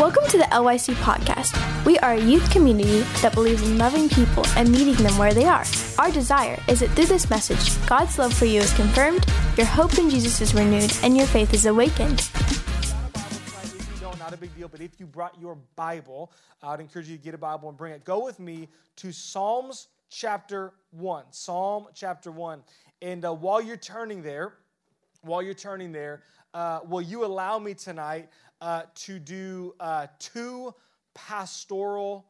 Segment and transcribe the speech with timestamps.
[0.00, 1.84] Welcome to the LYC podcast.
[1.84, 5.44] We are a youth community that believes in loving people and meeting them where they
[5.44, 5.62] are.
[5.98, 9.26] Our desire is that through this message, God's love for you is confirmed,
[9.58, 12.30] your hope in Jesus is renewed, and your faith is awakened.
[14.18, 17.34] Not a big deal, but if you brought your Bible, I'd encourage you to get
[17.34, 18.02] a Bible and bring it.
[18.02, 21.24] Go with me to Psalms chapter 1.
[21.30, 22.62] Psalm chapter 1.
[23.02, 24.54] And uh, while you're turning there,
[25.20, 26.22] while you're turning there,
[26.54, 28.28] uh, will you allow me tonight
[28.60, 30.74] uh, to do uh, two
[31.14, 32.26] pastoral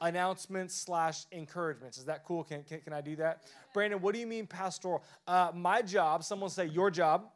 [0.00, 1.98] announcements slash encouragements.
[1.98, 2.44] Is that cool?
[2.44, 3.42] Can, can, can I do that?
[3.72, 5.02] Brandon, what do you mean pastoral?
[5.26, 7.26] Uh, my job, someone say your job.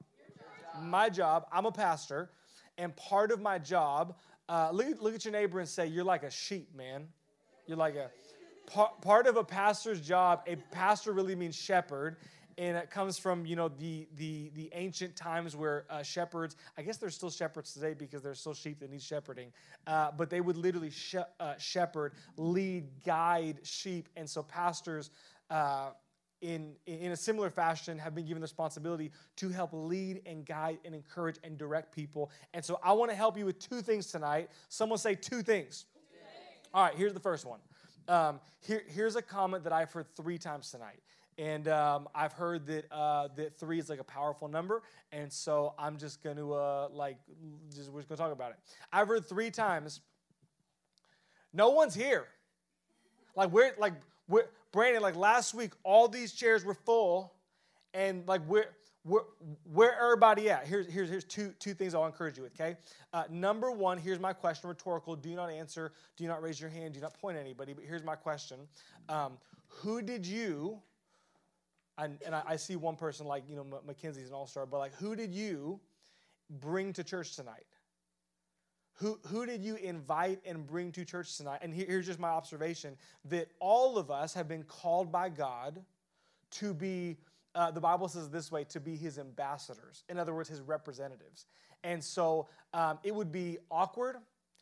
[0.82, 2.30] My job, I'm a pastor,
[2.76, 4.14] and part of my job,
[4.48, 7.08] uh, look, look at your neighbor and say, You're like a sheep, man.
[7.66, 8.10] You're like a
[8.66, 12.16] part, part of a pastor's job, a pastor really means shepherd
[12.58, 16.82] and it comes from you know the the the ancient times where uh, shepherds i
[16.82, 19.52] guess they're still shepherds today because they're still sheep that need shepherding
[19.86, 24.08] uh, but they would literally sh- uh, shepherd lead guide sheep.
[24.16, 25.10] And so pastors
[25.50, 25.90] uh,
[26.40, 30.78] in, in a similar fashion have been given the responsibility to help lead and guide
[30.84, 32.30] and encourage and direct people.
[32.54, 34.50] And so i want to help you with two things tonight.
[34.68, 35.86] Someone say two things.
[36.74, 37.60] All right here's the first one.
[38.08, 41.00] Um, here, here's a comment that i've heard three times tonight
[41.38, 45.72] and um, I've heard that uh, that three is like a powerful number, and so
[45.78, 47.16] I'm just going to uh, like
[47.74, 48.56] just we're just going to talk about it.
[48.92, 50.00] I've heard three times.
[51.52, 52.26] No one's here.
[53.36, 53.94] Like we're like
[54.28, 55.00] we're Brandon.
[55.00, 57.32] Like last week, all these chairs were full,
[57.94, 58.66] and like we're.
[59.04, 59.22] Where,
[59.72, 60.66] where everybody at?
[60.66, 62.76] Here's, here's, here's two, two things I'll encourage you with, okay?
[63.14, 65.16] Uh, number one, here's my question, rhetorical.
[65.16, 68.02] Do not answer, do not raise your hand, do not point at anybody, but here's
[68.02, 68.58] my question.
[69.08, 69.38] Um,
[69.68, 70.82] who did you
[71.98, 74.66] and, and I, I, see one person like, you know, M- Mackenzie's an all star,
[74.66, 75.80] but like, who did you
[76.48, 77.66] bring to church tonight?
[78.94, 81.60] Who, who did you invite and bring to church tonight?
[81.62, 82.96] And here, here's just my observation
[83.26, 85.84] that all of us have been called by God
[86.52, 87.16] to be,
[87.54, 90.04] uh, the Bible says this way, to be his ambassadors.
[90.08, 91.46] In other words, his representatives.
[91.84, 94.16] And so um, it would be awkward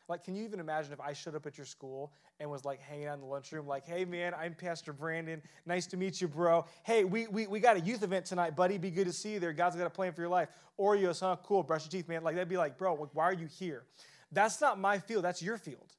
[0.09, 2.79] like, can you even imagine if I showed up at your school and was like
[2.79, 5.41] hanging out in the lunchroom, like, hey man, I'm Pastor Brandon.
[5.65, 6.65] Nice to meet you, bro.
[6.83, 8.77] Hey, we, we, we got a youth event tonight, buddy.
[8.77, 9.53] Be good to see you there.
[9.53, 10.49] God's got a plan for your life.
[10.79, 11.35] Oreos, huh?
[11.43, 11.63] Cool.
[11.63, 12.23] Brush your teeth, man.
[12.23, 13.83] Like, that'd be like, bro, why are you here?
[14.31, 15.93] That's not my field, that's your field.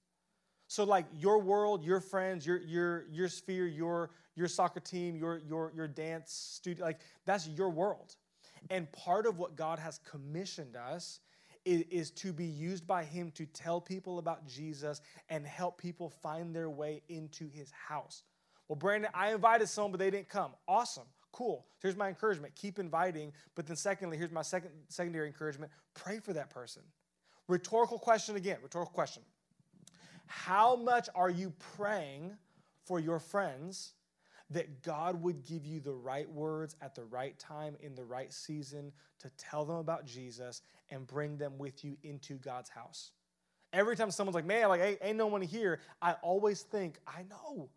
[0.69, 5.41] So, like, your world, your friends, your, your, your sphere, your, your soccer team, your,
[5.49, 8.17] your, your dance studio, like, that's your world.
[8.71, 11.21] And part of what God has commissioned us
[11.69, 16.55] is, to be used by Him to tell people about Jesus and help people find
[16.55, 18.23] their way into His house.
[18.69, 20.53] Well, Brandon, I invited someone, but they didn't come.
[20.67, 21.07] Awesome.
[21.33, 21.67] Cool.
[21.81, 22.55] Here's my encouragement.
[22.55, 23.33] Keep inviting.
[23.55, 25.71] But then, secondly, here's my second secondary encouragement.
[25.95, 26.83] Pray for that person.
[27.49, 28.59] Rhetorical question again.
[28.63, 29.23] Rhetorical question.
[30.27, 32.33] How much are you praying
[32.85, 33.93] for your friends
[34.51, 38.33] that God would give you the right words at the right time in the right
[38.33, 43.13] season to tell them about Jesus and bring them with you into God's house.
[43.73, 47.25] Every time someone's like, man, like, ain't, ain't no one here, I always think, I
[47.29, 47.69] know.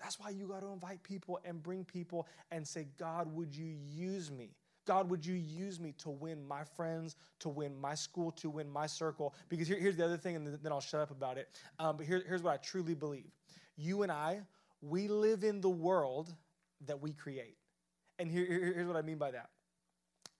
[0.00, 3.74] That's why you got to invite people and bring people and say, God, would you
[3.94, 4.50] use me?
[4.86, 8.70] God, would you use me to win my friends, to win my school, to win
[8.70, 9.34] my circle?
[9.48, 11.48] Because here, here's the other thing, and then I'll shut up about it.
[11.78, 13.30] Um, but here, here's what I truly believe
[13.76, 14.40] you and I
[14.88, 16.34] we live in the world
[16.86, 17.56] that we create.
[18.18, 19.50] And here, here's what I mean by that.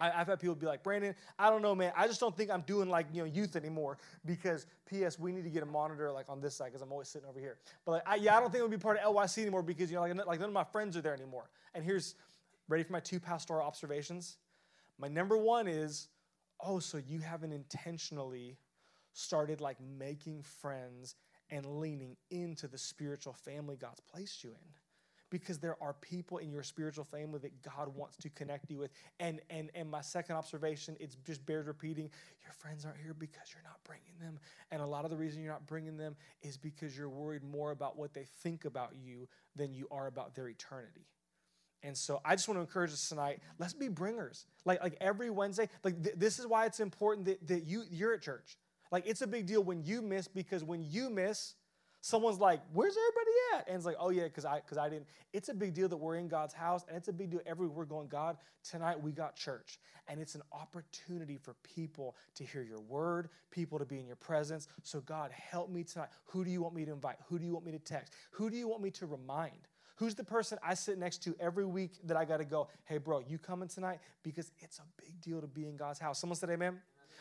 [0.00, 1.93] I, have had people be like, Brandon, I don't know, man.
[1.97, 5.19] I just don't think I'm doing like you know youth anymore because P.S.
[5.19, 7.38] We need to get a monitor like on this side because I'm always sitting over
[7.38, 7.59] here.
[7.84, 9.91] But like, I, yeah, I don't think I'm gonna be part of LYC anymore because
[9.91, 11.49] you know like, like none of my friends are there anymore.
[11.75, 12.16] And here's
[12.69, 14.38] ready for my two pastoral observations.
[14.99, 16.09] My number one is,
[16.60, 18.59] oh, so you haven't intentionally
[19.12, 21.15] started like making friends
[21.50, 24.69] and leaning into the spiritual family God's placed you in.
[25.31, 28.93] Because there are people in your spiritual family that God wants to connect you with.
[29.19, 32.10] And, and, and my second observation, it's just bears repeating
[32.45, 34.39] your friends aren't here because you're not bringing them.
[34.71, 37.72] And a lot of the reason you're not bringing them is because you're worried more
[37.72, 41.09] about what they think about you than you are about their eternity.
[41.84, 43.41] And so I just want to encourage us tonight.
[43.59, 44.47] Let's be bringers.
[44.65, 48.15] Like, like every Wednesday, like th- this is why it's important that, that you, you're
[48.15, 48.57] at church.
[48.95, 51.55] Like it's a big deal when you miss because when you miss,
[52.01, 55.49] someone's like, "Where's everybody at?" And it's like, "Oh yeah, because I I didn't." It's
[55.49, 57.87] a big deal that we're in God's house, and it's a big deal every we're
[57.87, 58.07] going.
[58.07, 63.31] God, tonight we got church, and it's an opportunity for people to hear your word,
[63.51, 64.69] people to be in your presence.
[64.85, 66.11] So God, help me tonight.
[66.27, 67.17] Who do you want me to invite?
[67.29, 68.13] Who do you want me to text?
[68.31, 69.67] Who do you want me to remind?
[69.97, 72.99] Who's the person I sit next to every week that I got to go, hey,
[72.99, 73.99] bro, you coming tonight?
[74.23, 76.21] Because it's a big deal to be in God's house.
[76.21, 76.81] Someone said amen?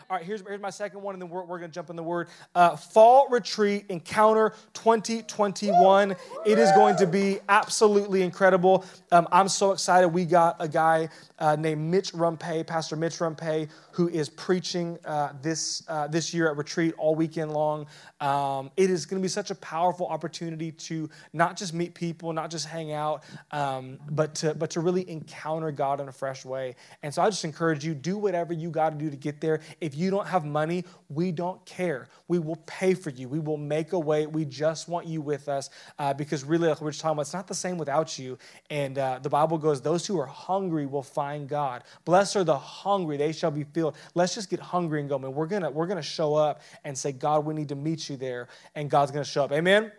[0.10, 1.96] All right, here's, here's my second one, and then we're, we're going to jump in
[1.96, 2.28] the word.
[2.54, 6.16] Uh, Fall Retreat Encounter 2021.
[6.46, 8.86] It is going to be absolutely incredible.
[9.12, 10.10] Um, I'm so excited.
[10.10, 11.10] We got a guy
[11.40, 16.50] uh, named Mitch Rumpay, Pastor Mitch Rumpay, who is preaching uh, this, uh, this year
[16.50, 17.86] at Retreat all weekend long.
[18.20, 22.34] Um, it is going to be such a powerful opportunity to not just meet people,
[22.34, 26.46] not just hang out, um, but, to, but to really encounter God in a fresh
[26.46, 26.76] way.
[27.04, 29.62] And so I just encourage you, do whatever you got to do to get there.
[29.84, 32.08] If you don't have money, we don't care.
[32.30, 33.28] We will pay for you.
[33.28, 34.26] We will make a way.
[34.26, 35.70] We just want you with us
[36.00, 38.38] uh, because really, like we're just talking about, it's not the same without you.
[38.70, 41.84] And uh, the Bible goes, those who are hungry will find God.
[42.06, 43.98] Blessed are the hungry, they shall be filled.
[44.16, 45.34] Let's just get hungry and go, man.
[45.34, 48.48] We're gonna we're gonna show up and say, God, we need to meet you there,
[48.76, 49.52] and God's gonna show up.
[49.52, 49.92] Amen.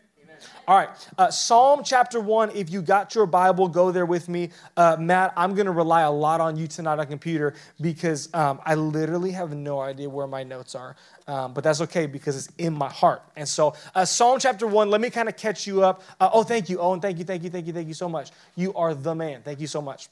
[0.66, 0.88] All right,
[1.18, 2.50] uh, Psalm chapter one.
[2.54, 4.50] If you got your Bible, go there with me.
[4.76, 8.60] Uh, Matt, I'm going to rely a lot on you tonight on computer because um,
[8.64, 10.96] I literally have no idea where my notes are.
[11.26, 13.22] Um, but that's okay because it's in my heart.
[13.36, 16.02] And so, uh, Psalm chapter one, let me kind of catch you up.
[16.20, 17.00] Uh, oh, thank you, Owen.
[17.00, 18.30] Thank you, thank you, thank you, thank you so much.
[18.56, 19.42] You are the man.
[19.42, 20.08] Thank you so much.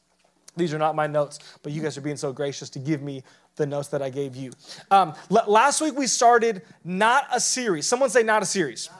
[0.57, 3.23] These are not my notes, but you guys are being so gracious to give me
[3.57, 4.53] the notes that I gave you.
[4.91, 7.87] Um, l- last week we started not a series.
[7.87, 8.91] Someone say not a series.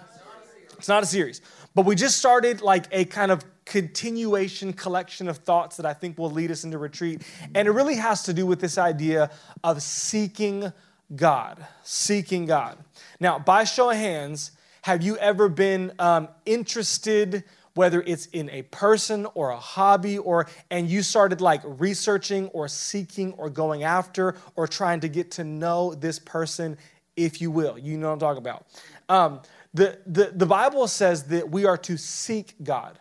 [0.83, 1.41] It's not a series,
[1.77, 6.19] but we just started like a kind of continuation collection of thoughts that I think
[6.19, 7.23] will lead us into retreat.
[7.55, 9.31] And it really has to do with this idea
[9.63, 10.73] of seeking
[11.15, 11.65] God.
[11.85, 12.79] Seeking God.
[13.21, 14.51] Now, by show of hands,
[14.81, 17.45] have you ever been um, interested?
[17.75, 22.69] whether it's in a person or a hobby or and you started like researching or
[22.69, 26.77] seeking or going after or trying to get to know this person
[27.17, 28.67] if you will you know what i'm talking about
[29.09, 29.41] um,
[29.75, 32.99] the, the, the bible says that we are to seek god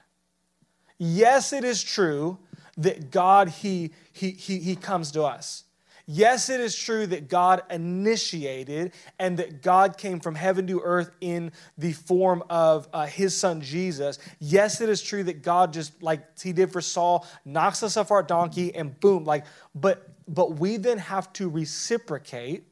[0.97, 2.37] yes it is true
[2.77, 5.65] that god he he he, he comes to us
[6.13, 11.09] Yes, it is true that God initiated and that God came from heaven to earth
[11.21, 14.19] in the form of uh, his son Jesus.
[14.39, 18.11] Yes, it is true that God just like he did for Saul knocks us off
[18.11, 22.65] our donkey and boom, like, but but we then have to reciprocate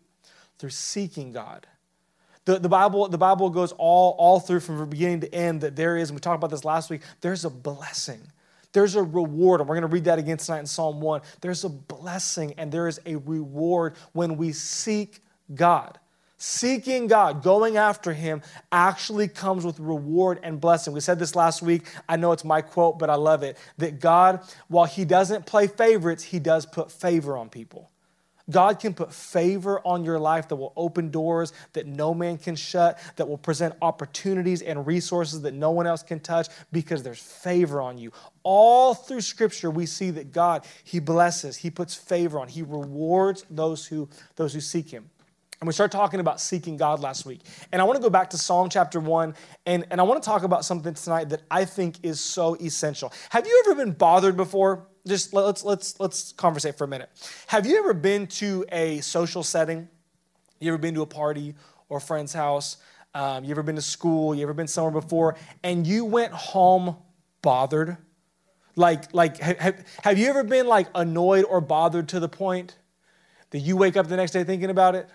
[0.57, 1.65] through seeking God.
[2.49, 5.97] The, the, Bible, the Bible goes all, all through from beginning to end that there
[5.97, 8.21] is, and we talked about this last week, there's a blessing
[8.71, 11.21] there's a reward, and we're going to read that again tonight in Psalm 1.
[11.41, 15.23] There's a blessing and there is a reward when we seek
[15.53, 15.97] God.
[16.37, 18.41] Seeking God, going after Him,
[18.71, 20.93] actually comes with reward and blessing.
[20.93, 21.83] We said this last week.
[22.07, 23.57] I know it's my quote, but I love it.
[23.77, 27.89] That God, while He doesn't play favorites, He does put favor on people.
[28.49, 32.55] God can put favor on your life that will open doors that no man can
[32.55, 37.21] shut, that will present opportunities and resources that no one else can touch because there's
[37.21, 38.11] favor on you.
[38.43, 43.45] All through Scripture, we see that God, He blesses, He puts favor on, He rewards
[43.49, 45.09] those who, those who seek Him.
[45.61, 47.41] And we started talking about seeking God last week.
[47.71, 49.35] And I want to go back to Psalm chapter 1,
[49.65, 53.11] and, and I want to talk about something tonight that I think is so essential.
[53.29, 54.87] Have you ever been bothered before?
[55.07, 57.09] just let's let's let's conversate for a minute.
[57.47, 59.87] Have you ever been to a social setting?
[60.59, 61.55] You ever been to a party
[61.89, 62.77] or a friend's house?
[63.13, 64.35] Um, you ever been to school?
[64.35, 65.35] You ever been somewhere before?
[65.63, 66.95] And you went home
[67.41, 67.97] bothered?
[68.75, 72.77] Like like have, have you ever been like annoyed or bothered to the point
[73.49, 75.09] that you wake up the next day thinking about it?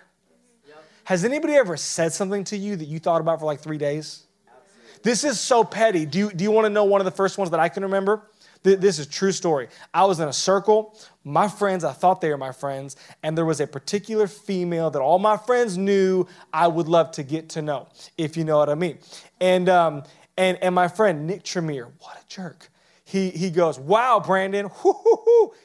[1.05, 4.23] Has anybody ever said something to you that you thought about for like three days?
[4.47, 5.01] Absolutely.
[5.03, 6.05] This is so petty.
[6.05, 7.83] Do you, do you want to know one of the first ones that I can
[7.83, 8.23] remember?
[8.63, 9.67] This is true story.
[9.93, 10.97] I was in a circle.
[11.23, 14.99] My friends, I thought they were my friends, and there was a particular female that
[14.99, 18.69] all my friends knew I would love to get to know, if you know what
[18.69, 18.97] I mean.
[19.39, 20.03] And um,
[20.35, 22.71] and and my friend Nick Tremere, what a jerk.
[23.03, 24.71] He he goes, "Wow, Brandon."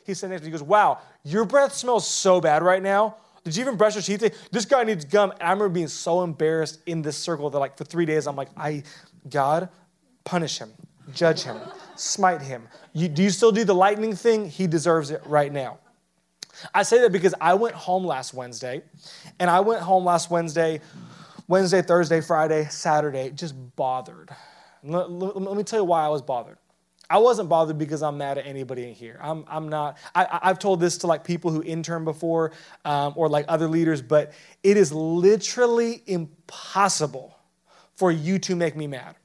[0.05, 3.17] He said next, to me, he goes, "Wow, your breath smells so bad right now."
[3.45, 4.49] Did you even brush your teeth?
[4.51, 5.33] This guy needs gum.
[5.41, 8.51] I remember being so embarrassed in this circle that like for three days I'm like,
[8.57, 8.83] I,
[9.29, 9.69] God,
[10.25, 10.71] punish him,
[11.13, 11.59] judge him
[12.01, 12.69] smite him.
[12.93, 14.49] You, do you still do the lightning thing?
[14.49, 15.79] He deserves it right now.
[16.75, 18.83] I say that because I went home last Wednesday,
[19.39, 20.81] and I went home last Wednesday,
[21.49, 24.31] Wednesday, Thursday, Friday, Saturday, just bothered.
[24.83, 26.59] Let, let me tell you why I was bothered.
[27.11, 29.19] I wasn't bothered because I'm mad at anybody in here.
[29.21, 29.99] I'm, I'm not.
[30.15, 32.53] I, have told this to like people who intern before
[32.85, 37.37] um, or like other leaders, but it is literally impossible
[37.97, 39.17] for you to make me mad.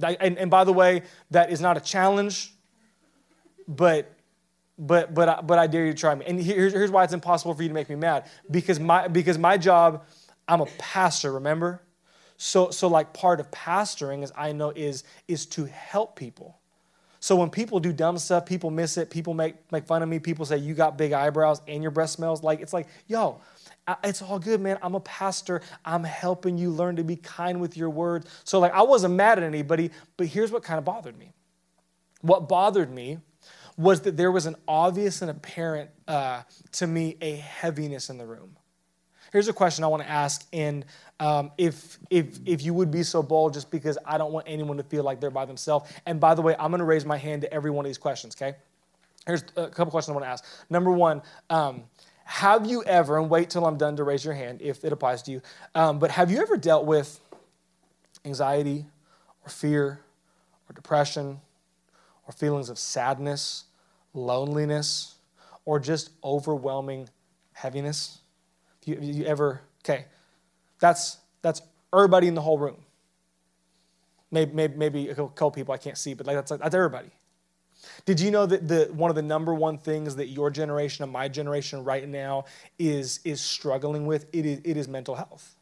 [0.00, 1.02] And, and by the way,
[1.32, 2.54] that is not a challenge,
[3.66, 4.12] but
[4.78, 6.24] but but I, but I dare you to try me.
[6.26, 9.36] And here's, here's why it's impossible for you to make me mad because my because
[9.36, 10.04] my job,
[10.48, 11.32] I'm a pastor.
[11.32, 11.82] Remember,
[12.44, 16.58] so so like part of pastoring, as I know, is is to help people.
[17.20, 19.10] So when people do dumb stuff, people miss it.
[19.10, 20.18] People make make fun of me.
[20.18, 23.40] People say you got big eyebrows and your breath smells like it's like yo.
[24.02, 24.76] it's all good, man.
[24.82, 25.62] I'm a pastor.
[25.84, 28.26] I'm helping you learn to be kind with your words.
[28.42, 31.32] So, like, I wasn't mad at anybody, but here's what kind of bothered me.
[32.22, 33.18] What bothered me
[33.76, 38.26] was that there was an obvious and apparent uh, to me a heaviness in the
[38.26, 38.56] room.
[39.32, 40.84] Here's a question I want to ask, and
[41.18, 44.76] um, if, if, if you would be so bold, just because I don't want anyone
[44.76, 45.90] to feel like they're by themselves.
[46.04, 47.96] And by the way, I'm going to raise my hand to every one of these
[47.96, 48.56] questions, okay?
[49.26, 50.44] Here's a couple questions I want to ask.
[50.68, 51.84] Number one, um,
[52.24, 55.22] have you ever, and wait till I'm done to raise your hand if it applies
[55.22, 55.40] to you,
[55.74, 57.18] um, but have you ever dealt with
[58.26, 58.84] anxiety
[59.44, 60.00] or fear
[60.68, 61.40] or depression
[62.26, 63.64] or feelings of sadness,
[64.12, 65.14] loneliness,
[65.64, 67.08] or just overwhelming
[67.52, 68.18] heaviness?
[68.84, 70.06] You, you ever, okay,
[70.80, 71.62] that's, that's
[71.92, 72.76] everybody in the whole room.
[74.30, 77.10] Maybe, maybe, maybe a couple people I can't see, but like that's, that's everybody.
[78.04, 81.12] Did you know that the, one of the number one things that your generation and
[81.12, 82.44] my generation right now
[82.78, 84.26] is, is struggling with?
[84.32, 85.56] It is, it is mental health.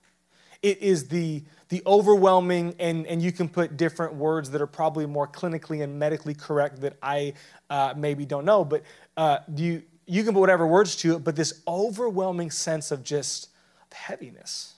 [0.63, 5.07] It is the, the overwhelming, and, and you can put different words that are probably
[5.07, 7.33] more clinically and medically correct that I
[7.71, 8.83] uh, maybe don't know, but
[9.17, 13.05] uh, do you, you can put whatever words to it, but this overwhelming sense of
[13.05, 13.49] just
[13.93, 14.75] heaviness.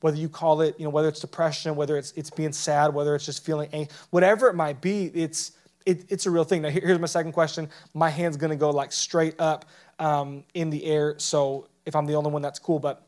[0.00, 3.14] Whether you call it, you know, whether it's depression, whether it's, it's being sad, whether
[3.14, 5.52] it's just feeling angry, whatever it might be, it's,
[5.86, 6.62] it, it's a real thing.
[6.62, 7.68] Now, here's my second question.
[7.94, 9.64] My hand's to go like straight up
[9.98, 11.14] um, in the air.
[11.18, 12.78] So if I'm the only one, that's cool.
[12.78, 13.06] But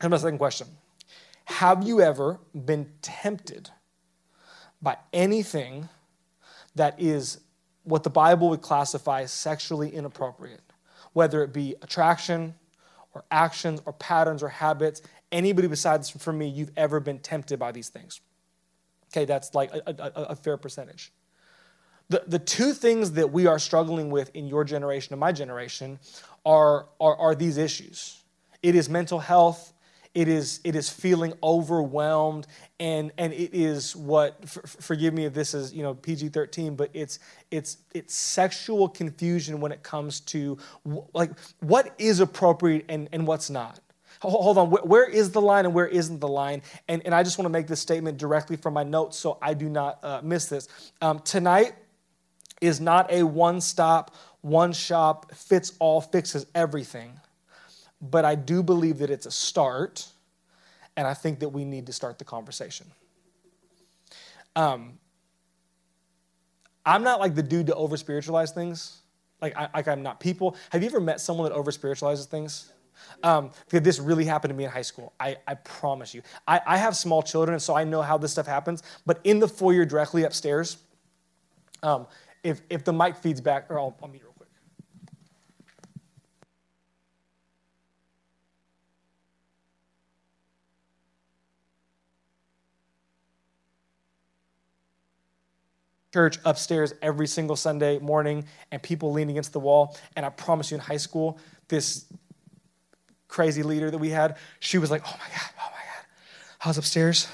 [0.00, 0.68] here's my second question
[1.46, 3.70] Have you ever been tempted
[4.80, 5.88] by anything
[6.74, 7.40] that is
[7.82, 10.60] what the Bible would classify as sexually inappropriate?
[11.18, 12.54] Whether it be attraction
[13.12, 17.72] or actions or patterns or habits, anybody besides for me, you've ever been tempted by
[17.72, 18.20] these things.
[19.10, 21.10] Okay, that's like a, a, a fair percentage.
[22.08, 25.98] The, the two things that we are struggling with in your generation and my generation
[26.46, 28.22] are, are, are these issues
[28.62, 29.72] it is mental health
[30.18, 32.48] it is it is feeling overwhelmed
[32.80, 36.90] and and it is what for, forgive me if this is you know pg-13 but
[36.92, 37.20] it's
[37.52, 40.58] it's it's sexual confusion when it comes to
[41.14, 43.78] like what is appropriate and and what's not.
[44.22, 46.62] Hold on where is the line and where isn't the line?
[46.88, 49.54] And and i just want to make this statement directly from my notes so i
[49.54, 50.66] do not uh, miss this.
[51.00, 51.74] Um, tonight
[52.60, 57.20] is not a one stop, one shop, fits all, fixes everything.
[58.00, 60.06] But I do believe that it's a start,
[60.96, 62.86] and I think that we need to start the conversation.
[64.54, 64.98] Um,
[66.86, 69.02] I'm not like the dude to over spiritualize things.
[69.40, 70.56] Like, I, like I'm not people.
[70.70, 72.72] Have you ever met someone that over spiritualizes things?
[73.22, 75.12] Um, this really happened to me in high school.
[75.20, 76.22] I, I promise you.
[76.46, 78.82] I, I have small children, so I know how this stuff happens.
[79.06, 80.78] But in the foyer directly upstairs,
[81.82, 82.06] um,
[82.42, 84.48] if, if the mic feeds back, or I'll, I'll mute real quick.
[96.18, 99.96] Church upstairs every single Sunday morning, and people leaning against the wall.
[100.16, 102.06] And I promise you, in high school, this
[103.28, 106.06] crazy leader that we had, she was like, "Oh my God, oh my God!"
[106.64, 107.28] I was upstairs.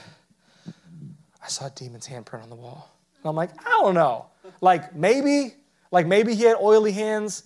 [1.42, 2.90] I saw a demon's handprint on the wall.
[3.22, 4.26] And I'm like, I don't know.
[4.60, 5.54] Like maybe,
[5.90, 7.44] like maybe he had oily hands,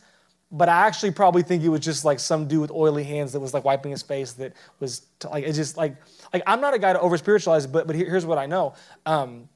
[0.51, 3.39] but I actually probably think it was just like some dude with oily hands that
[3.39, 5.95] was like wiping his face that was t- like, it's just like,
[6.33, 8.75] like I'm not a guy to over spiritualize, but, but here's what I know.
[9.07, 9.49] Um,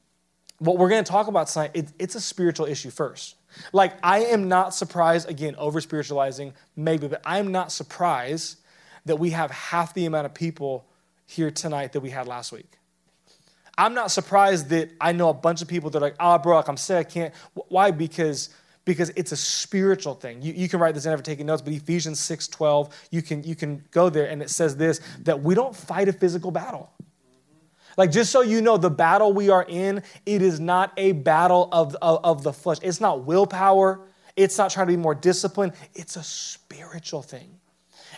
[0.62, 3.34] what we're going to talk about tonight, it, it's a spiritual issue first.
[3.72, 8.58] Like, I am not surprised, again, over spiritualizing, maybe, but I'm not surprised
[9.04, 10.86] that we have half the amount of people
[11.26, 12.78] here tonight that we had last week.
[13.76, 16.56] I'm not surprised that I know a bunch of people that are like, oh, bro,
[16.56, 17.34] like I'm sick, I can't.
[17.54, 17.90] Why?
[17.90, 18.50] Because
[18.84, 20.42] because it's a spiritual thing.
[20.42, 23.44] You, you can write this in if taking notes, but Ephesians 6 12, you can,
[23.44, 26.90] you can go there and it says this that we don't fight a physical battle.
[27.96, 31.68] Like, just so you know, the battle we are in, it is not a battle
[31.72, 32.78] of, of, of the flesh.
[32.82, 34.00] It's not willpower.
[34.36, 35.72] It's not trying to be more disciplined.
[35.94, 37.58] It's a spiritual thing.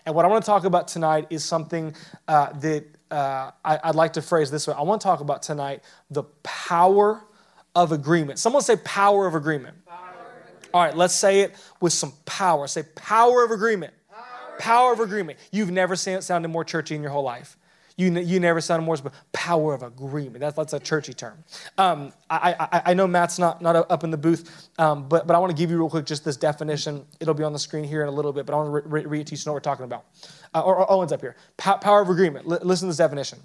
[0.06, 1.94] And what I want to talk about tonight is something
[2.28, 4.74] uh, that uh, I, would like to phrase this way.
[4.74, 7.24] I want to talk about tonight the power
[7.74, 8.38] of agreement.
[8.38, 9.84] Someone say power of agreement.
[9.86, 9.98] Power.
[10.72, 12.66] All right, let's say it with some power.
[12.66, 13.94] Say power of agreement.
[14.10, 15.38] Power, power of agreement.
[15.52, 17.56] You've never seen it sounded more churchy in your whole life.
[17.96, 20.40] You, you never sounded more, but power of agreement.
[20.40, 21.44] That's, that's a churchy term.
[21.78, 25.36] Um, I, I, I know Matt's not, not up in the booth, um, but, but
[25.36, 27.06] I want to give you real quick just this definition.
[27.20, 29.06] It'll be on the screen here in a little bit, but I want to re-
[29.06, 30.06] read it to you so know what we're talking about.
[30.52, 31.36] Uh, or, or Owen's up here.
[31.56, 32.50] power of agreement.
[32.50, 33.38] L- listen to this definition.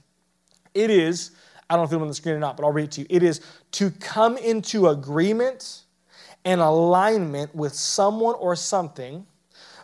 [0.73, 1.31] It is,
[1.69, 3.01] I don't know if it's on the screen or not, but I'll read it to
[3.01, 3.07] you.
[3.11, 3.41] It is
[3.73, 5.83] to come into agreement
[6.43, 9.27] and alignment with someone or something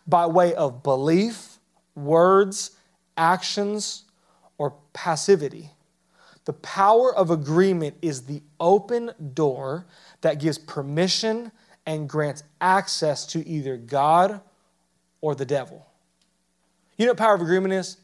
[0.07, 1.59] by way of belief,
[1.95, 2.71] words,
[3.15, 4.04] actions,
[4.57, 5.71] or passivity.
[6.45, 9.85] The power of agreement is the open door
[10.21, 11.51] that gives permission
[11.85, 14.41] and grants access to either God
[15.21, 15.85] or the devil.
[16.97, 17.97] You know what power of agreement is?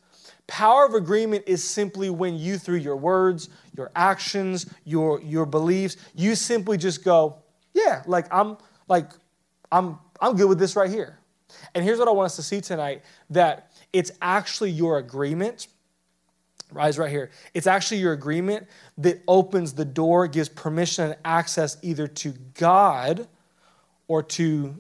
[0.48, 5.98] Power of agreement is simply when you, through your words, your actions, your, your beliefs,
[6.16, 7.38] you simply just go,
[7.74, 9.12] yeah, like I'm like
[9.72, 11.18] I'm I'm good with this right here.
[11.74, 15.68] And here's what I want us to see tonight that it's actually your agreement.
[16.72, 17.32] Rise right here.
[17.54, 18.68] It's actually your agreement
[19.00, 23.28] that opens the door, gives permission and access either to God
[24.08, 24.76] or to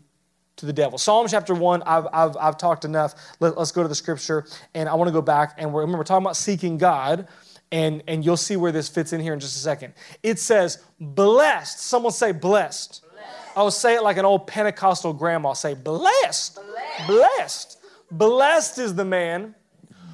[0.58, 0.98] to the devil.
[0.98, 3.16] Psalm chapter 1, I've, I've, I've talked enough.
[3.40, 4.46] Let, us go to the scripture,
[4.76, 5.56] and I want to go back.
[5.58, 7.28] And we're, remember, we're talking about seeking God,
[7.72, 9.94] and, and you'll see where this fits in here in just a second.
[10.22, 11.80] It says, blessed.
[11.80, 13.02] Someone say, blessed.
[13.02, 13.58] blessed.
[13.58, 16.56] I will say it like an old Pentecostal grandma say, blessed.
[16.56, 17.08] Blessed.
[17.08, 17.78] Blessed,
[18.12, 19.56] blessed is the man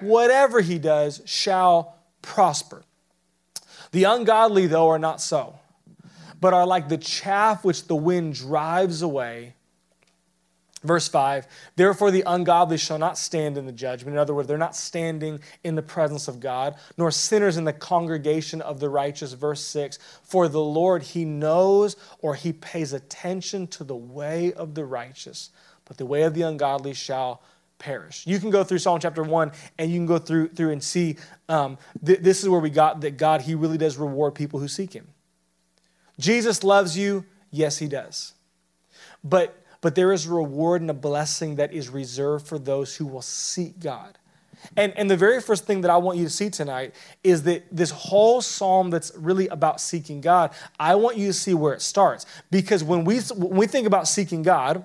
[0.00, 2.82] Whatever he does shall prosper.
[3.92, 5.58] The ungodly, though, are not so,
[6.40, 9.54] but are like the chaff which the wind drives away.
[10.82, 14.14] Verse 5 Therefore, the ungodly shall not stand in the judgment.
[14.14, 17.72] In other words, they're not standing in the presence of God, nor sinners in the
[17.72, 19.32] congregation of the righteous.
[19.32, 24.74] Verse 6 For the Lord, he knows or he pays attention to the way of
[24.74, 25.50] the righteous,
[25.84, 27.42] but the way of the ungodly shall
[27.80, 28.24] perish.
[28.26, 31.16] You can go through Psalm chapter 1 and you can go through, through and see
[31.48, 34.68] um, th- this is where we got that God, he really does reward people who
[34.68, 35.08] seek him.
[36.20, 37.24] Jesus loves you.
[37.50, 38.34] Yes, he does.
[39.24, 43.06] But but there is a reward and a blessing that is reserved for those who
[43.06, 44.18] will seek God.
[44.76, 47.64] And, and the very first thing that I want you to see tonight is that
[47.72, 51.80] this whole psalm that's really about seeking God, I want you to see where it
[51.80, 52.26] starts.
[52.50, 54.84] Because when we, when we think about seeking God,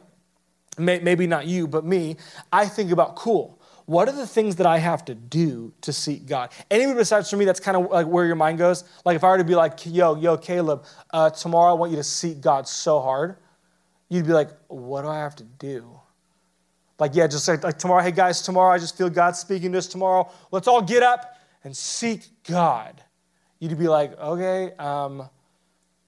[0.77, 2.17] may, maybe not you, but me,
[2.51, 3.59] I think about cool.
[3.85, 6.51] What are the things that I have to do to seek God?
[6.71, 8.83] Anybody besides for me, that's kind of like where your mind goes.
[9.05, 11.97] Like if I were to be like, yo, yo, Caleb, uh, tomorrow I want you
[11.97, 13.37] to seek God so hard
[14.09, 15.99] you'd be like, what do I have to do?
[16.99, 19.77] Like, yeah, just like, like tomorrow, hey guys, tomorrow I just feel God speaking to
[19.77, 20.31] us tomorrow.
[20.51, 23.01] Let's all get up and seek God.
[23.59, 25.29] You'd be like, okay, um,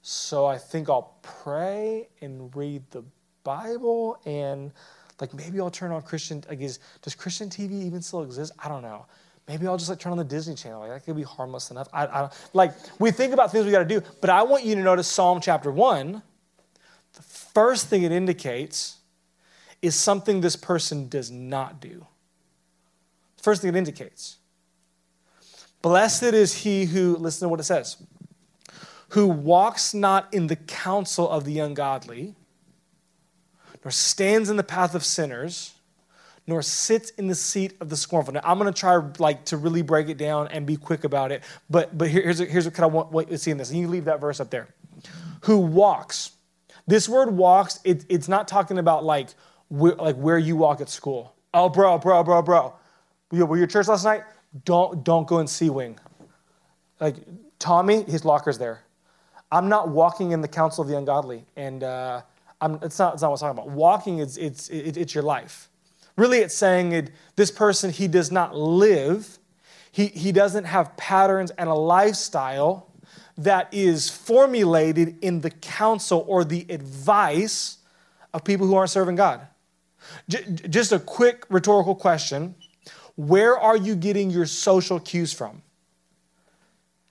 [0.01, 3.03] so I think I'll pray and read the
[3.48, 4.74] Bible and
[5.22, 6.44] like maybe I'll turn on Christian.
[6.50, 8.52] Like, is, does Christian TV even still exist?
[8.60, 9.06] I don't know.
[9.48, 10.82] Maybe I'll just like turn on the Disney Channel.
[10.82, 11.88] Like that could be harmless enough.
[11.94, 14.76] I, I like we think about things we got to do, but I want you
[14.76, 16.22] to notice Psalm chapter one.
[17.14, 18.98] The first thing it indicates
[19.82, 22.06] is something this person does not do.
[23.42, 24.38] First thing it indicates.
[25.82, 27.96] Blessed is he who, listen to what it says,
[29.10, 32.36] who walks not in the counsel of the ungodly,
[33.84, 35.74] nor stands in the path of sinners,
[36.46, 38.34] nor sits in the seat of the scornful.
[38.34, 41.32] Now, I'm going to try like to really break it down and be quick about
[41.32, 43.70] it, but but here's here's what kind of want what you see in this.
[43.70, 44.68] And you leave that verse up there.
[45.42, 46.32] Who walks
[46.88, 49.30] this word walks, it, it's not talking about like
[49.68, 51.36] where, like where you walk at school.
[51.54, 52.74] Oh, bro, bro, bro, bro.
[53.32, 54.24] Were you at church last night?
[54.63, 56.00] Don't, don't go in C Wing.
[57.00, 57.16] Like,
[57.60, 58.82] Tommy, his locker's there.
[59.52, 61.46] I'm not walking in the counsel of the ungodly.
[61.58, 62.22] And uh,
[62.62, 63.76] I'm, it's, not, it's not what I'm talking about.
[63.76, 65.70] Walking, is, it's, it, it's your life.
[66.15, 69.38] Really, it's saying it, this person, he does not live,
[69.91, 72.91] he, he doesn't have patterns and a lifestyle
[73.38, 77.78] that is formulated in the counsel or the advice
[78.34, 79.48] of people who aren't serving God.
[80.28, 82.56] J- just a quick rhetorical question
[83.15, 85.62] Where are you getting your social cues from?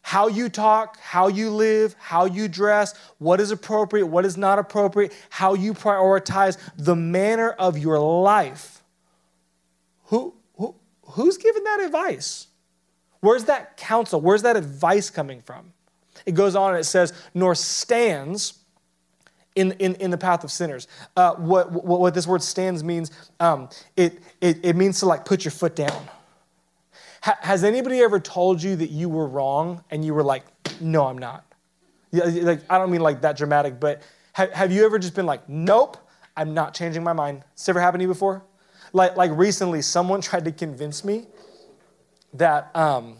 [0.06, 4.56] How you talk, how you live, how you dress, what is appropriate, what is not
[4.56, 8.84] appropriate, how you prioritize the manner of your life.
[10.04, 12.46] Who, who, who's giving that advice?
[13.18, 14.20] Where's that counsel?
[14.20, 15.72] Where's that advice coming from?
[16.24, 18.60] It goes on and it says, nor stands
[19.56, 20.86] in, in, in the path of sinners.
[21.16, 25.24] Uh, what, what, what, this word stands means, um, it, it, it means to like
[25.24, 26.08] put your foot down.
[27.26, 30.44] Ha, has anybody ever told you that you were wrong and you were like,
[30.80, 31.44] no, I'm not?
[32.12, 35.48] Like, I don't mean like that dramatic, but have, have you ever just been like,
[35.48, 35.96] nope,
[36.36, 37.42] I'm not changing my mind?
[37.56, 38.44] Has ever happened to you before?
[38.92, 41.26] Like, like recently, someone tried to convince me
[42.34, 43.16] that um,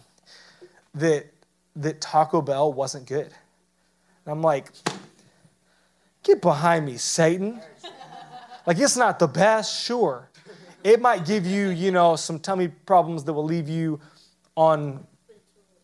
[0.95, 1.25] that
[1.75, 3.27] that Taco Bell wasn't good.
[3.27, 4.71] And I'm like,
[6.23, 7.59] get behind me, Satan.
[8.65, 10.29] Like it's not the best, sure.
[10.83, 13.99] It might give you, you know, some tummy problems that will leave you
[14.55, 15.05] on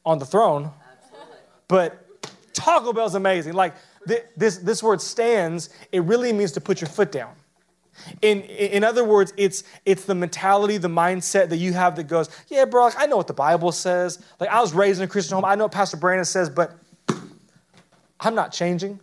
[0.06, 0.70] on the throne.
[1.68, 2.06] But
[2.54, 3.54] Taco Bell's amazing.
[3.54, 3.74] Like
[4.06, 7.34] this, this word stands, it really means to put your foot down.
[8.22, 12.28] In, in other words, it's, it's the mentality, the mindset that you have that goes,
[12.48, 14.20] yeah, bro, like, I know what the Bible says.
[14.40, 15.46] Like, I was raised in a Christian home.
[15.46, 16.76] I know what Pastor Brandon says, but
[18.20, 19.00] I'm not changing.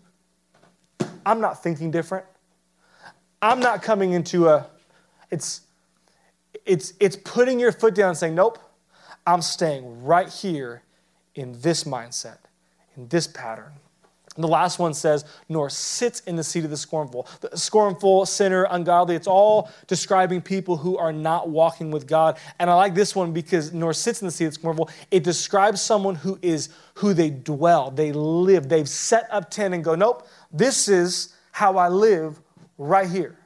[1.24, 2.26] I'm not thinking different.
[3.40, 4.66] I'm not coming into a,
[5.30, 5.62] it's,
[6.64, 8.58] it's, it's putting your foot down and saying, nope,
[9.26, 10.82] I'm staying right here
[11.34, 12.38] in this mindset,
[12.96, 13.72] in this pattern.
[14.36, 17.26] And the last one says, nor sits in the seat of the scornful.
[17.40, 22.38] The scornful, sinner, ungodly, it's all describing people who are not walking with God.
[22.58, 25.24] And I like this one because nor sits in the seat of the scornful, it
[25.24, 29.94] describes someone who is who they dwell, they live, they've set up tent and go,
[29.94, 32.40] nope, this is how I live
[32.78, 33.36] right here.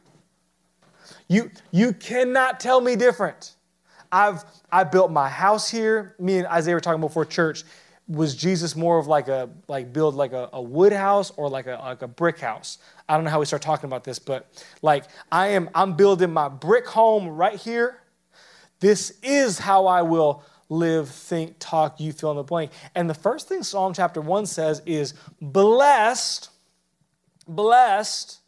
[1.29, 3.55] You, you cannot tell me different.
[4.13, 6.15] I've I built my house here.
[6.19, 7.65] Me and Isaiah were talking before church
[8.07, 11.67] was Jesus more of like a like build like a, a, wood house or like
[11.67, 12.79] a like a brick house?
[13.09, 14.49] I don't know how we start talking about this, but
[14.83, 18.03] like I am I'm building my brick home right here.
[18.81, 22.73] This is how I will live, think, talk, you fill in the blank.
[22.95, 26.51] And the first thing Psalm chapter 1 says is blessed,
[27.47, 28.41] blessed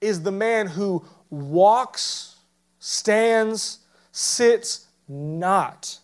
[0.00, 2.36] is the man who walks,
[2.78, 3.78] stands,
[4.12, 5.98] sits not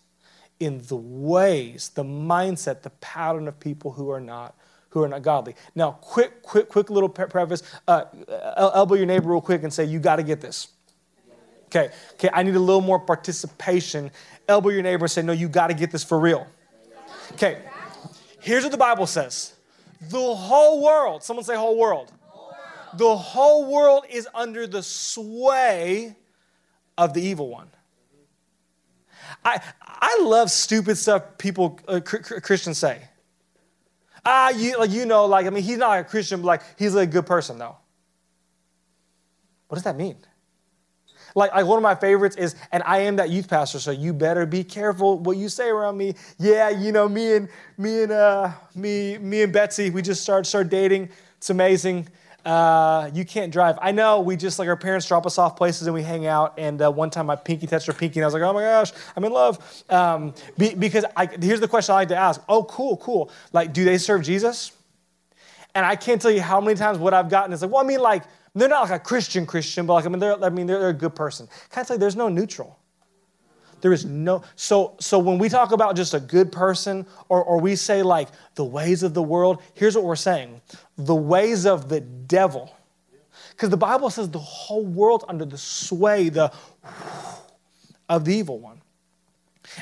[0.59, 4.55] in the ways, the mindset, the pattern of people who are not
[4.89, 5.53] who are not godly.
[5.75, 7.61] Now, quick, quick, quick little preface.
[7.87, 8.05] Uh,
[8.57, 10.69] elbow your neighbor real quick and say, "You got to get this."
[11.65, 12.29] Okay, okay.
[12.33, 14.09] I need a little more participation.
[14.47, 16.47] Elbow your neighbor and say, "No, you got to get this for real."
[17.33, 17.61] Okay.
[18.39, 19.53] Here's what the Bible says:
[20.09, 21.23] the whole world.
[21.23, 22.11] Someone say, "Whole world."
[22.97, 26.15] The whole world is under the sway
[26.97, 27.69] of the evil one.
[29.43, 33.01] I, I love stupid stuff people, uh, Christians say.
[34.25, 36.95] Ah, you, like, you know, like, I mean, he's not a Christian, but like, he's
[36.95, 37.77] a good person, though.
[39.67, 40.17] What does that mean?
[41.35, 44.13] Like, like one of my favorites is, and I am that youth pastor, so you
[44.13, 46.15] better be careful what you say around me.
[46.37, 50.45] Yeah, you know, me and me and uh, me me and Betsy, we just started
[50.45, 51.09] start dating.
[51.37, 52.07] It's amazing
[52.45, 53.77] uh, you can't drive.
[53.81, 56.53] I know we just like our parents drop us off places and we hang out.
[56.57, 58.61] And uh, one time my pinky touched her pinky and I was like, oh my
[58.61, 59.83] gosh, I'm in love.
[59.89, 62.41] Um, be, because I, here's the question I like to ask.
[62.49, 63.31] Oh, cool, cool.
[63.53, 64.71] Like, do they serve Jesus?
[65.75, 67.87] And I can't tell you how many times what I've gotten is like, well, I
[67.87, 68.23] mean, like,
[68.55, 70.89] they're not like a Christian Christian, but like, I mean, they're, I mean, they're, they're
[70.89, 71.47] a good person.
[71.69, 72.78] Kind of like there's no neutral.
[73.81, 77.59] There is no, so, so when we talk about just a good person or, or
[77.59, 80.61] we say like the ways of the world, here's what we're saying
[80.97, 82.75] the ways of the devil.
[83.51, 86.51] Because the Bible says the whole world under the sway, the
[88.07, 88.81] of the evil one.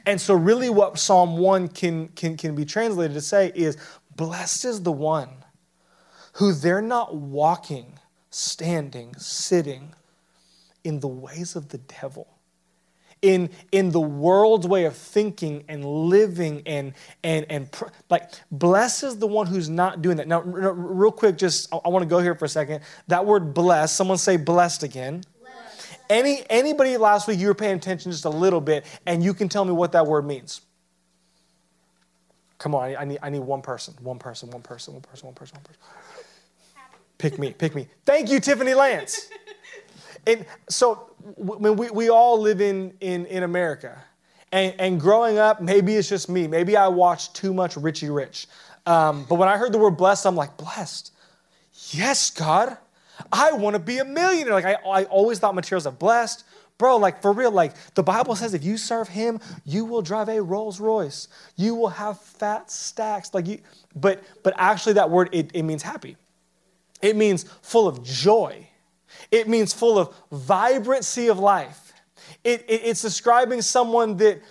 [0.05, 3.77] And so, really, what Psalm 1 can, can, can be translated to say is
[4.15, 5.29] Blessed is the one
[6.33, 7.99] who they're not walking,
[8.31, 9.93] standing, sitting
[10.83, 12.36] in the ways of the devil
[13.21, 19.03] in, in the world's way of thinking and living and, and, and pr- like, bless
[19.03, 20.27] is the one who's not doing that.
[20.27, 22.81] Now, r- real quick, just I, I want to go here for a second.
[23.07, 25.23] That word bless, someone say blessed again.
[26.09, 29.49] Any, anybody last week, you were paying attention just a little bit, and you can
[29.49, 30.61] tell me what that word means.
[32.59, 35.27] Come on, I, I need, I need one person, one person, one person, one person,
[35.27, 35.81] one person, one person.
[37.17, 37.87] Pick me, pick me.
[38.05, 39.29] Thank you, Tiffany Lance.
[40.27, 44.03] and so when we, we all live in, in, in America.
[44.51, 46.47] And, and growing up, maybe it's just me.
[46.47, 48.47] Maybe I watched too much Richie Rich.
[48.85, 51.11] Um, but when I heard the word blessed, I'm like, blessed.
[51.89, 52.77] Yes, God.
[53.31, 54.53] I want to be a millionaire.
[54.53, 56.45] Like, I, I always thought materials are blessed.
[56.77, 60.29] Bro, like, for real, like, the Bible says if you serve Him, you will drive
[60.29, 61.27] a Rolls Royce.
[61.55, 63.33] You will have fat stacks.
[63.33, 63.59] Like, you,
[63.95, 66.15] but, but actually, that word, it, it means happy.
[67.01, 68.69] It means full of joy.
[69.31, 71.93] It means full of vibrancy of life.
[72.43, 74.41] It, it, it's describing someone that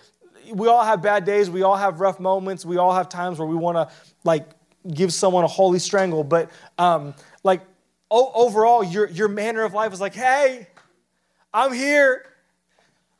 [0.53, 3.49] we all have bad days, we all have rough moments, we all have times where
[3.49, 4.49] we want to like
[4.87, 6.25] give someone a holy strangle.
[6.25, 7.62] But um, like
[8.11, 10.69] o- overall, your, your manner of life is like, hey,
[11.53, 12.27] I'm here.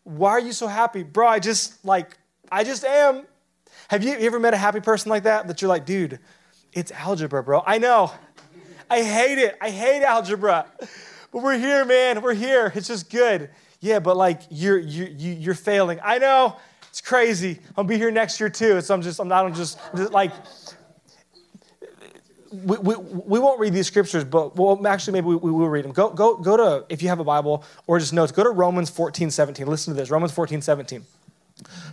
[0.05, 1.03] Why are you so happy?
[1.03, 2.16] Bro, I just like,
[2.51, 3.27] I just am.
[3.88, 5.49] Have you ever met a happy person like that?
[5.49, 6.19] That you're like, dude,
[6.73, 7.62] it's algebra, bro.
[7.66, 8.12] I know.
[8.88, 9.57] I hate it.
[9.61, 10.66] I hate algebra
[11.32, 12.22] but we're here, man.
[12.22, 12.72] We're here.
[12.74, 13.50] It's just good.
[13.80, 15.98] Yeah, but like you're you you're failing.
[16.02, 16.56] I know.
[16.96, 17.60] It's crazy.
[17.76, 18.80] I'll be here next year too.
[18.80, 20.32] So I'm just, I'm not I'm just, just like,
[22.50, 25.84] we, we, we won't read these scriptures, but well, actually, maybe we, we will read
[25.84, 25.92] them.
[25.92, 28.88] Go, go, go to, if you have a Bible or just notes, go to Romans
[28.88, 29.66] 14, 17.
[29.66, 31.04] Listen to this Romans 14, 17.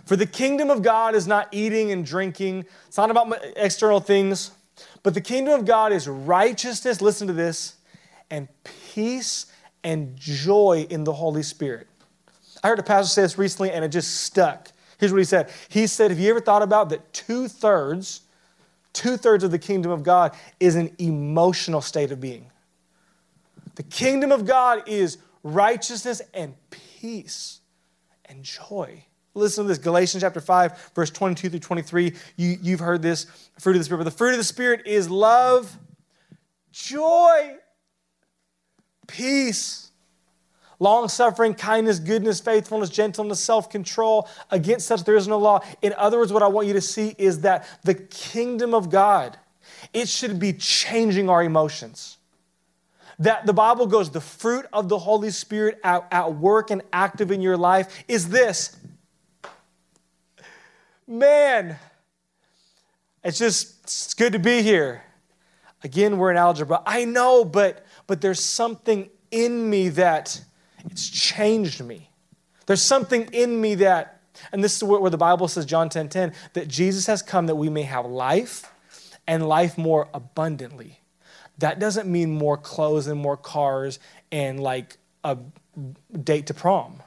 [0.06, 4.52] For the kingdom of God is not eating and drinking, it's not about external things,
[5.02, 7.76] but the kingdom of God is righteousness, listen to this,
[8.30, 8.83] and peace
[9.82, 11.86] and joy in the Holy Spirit.
[12.62, 14.72] I heard a pastor say this recently and it just stuck.
[14.98, 18.22] Here's what he said He said, Have you ever thought about that two thirds,
[18.92, 22.50] two thirds of the kingdom of God is an emotional state of being?
[23.74, 27.60] The kingdom of God is righteousness and peace
[28.26, 29.04] and joy.
[29.34, 32.14] Listen to this Galatians chapter 5, verse 22 through 23.
[32.36, 33.26] You, you've heard this
[33.58, 33.98] fruit of the Spirit.
[33.98, 35.76] But the fruit of the Spirit is love,
[36.70, 37.56] joy,
[39.06, 39.90] peace,
[40.78, 44.28] long suffering, kindness, goodness, faithfulness, gentleness, self control.
[44.50, 45.60] Against such there is no law.
[45.82, 49.38] In other words, what I want you to see is that the kingdom of God,
[49.92, 52.18] it should be changing our emotions
[53.18, 57.30] that the Bible goes, the fruit of the Holy Spirit at, at, work and active
[57.30, 58.76] in your life is this
[61.06, 61.76] Man,
[63.22, 65.02] it's just it's good to be here.
[65.82, 66.82] Again, we're in algebra.
[66.86, 70.40] I know, but but there's something in me that
[70.90, 72.10] it's changed me.
[72.66, 74.20] There's something in me that,
[74.52, 77.56] and this is where, the Bible says, John 10 10, that Jesus has come that
[77.56, 78.72] we may have life
[79.26, 81.00] and life more abundantly.
[81.58, 83.98] That doesn't mean more clothes and more cars
[84.32, 85.38] and like a
[86.22, 87.02] date to prom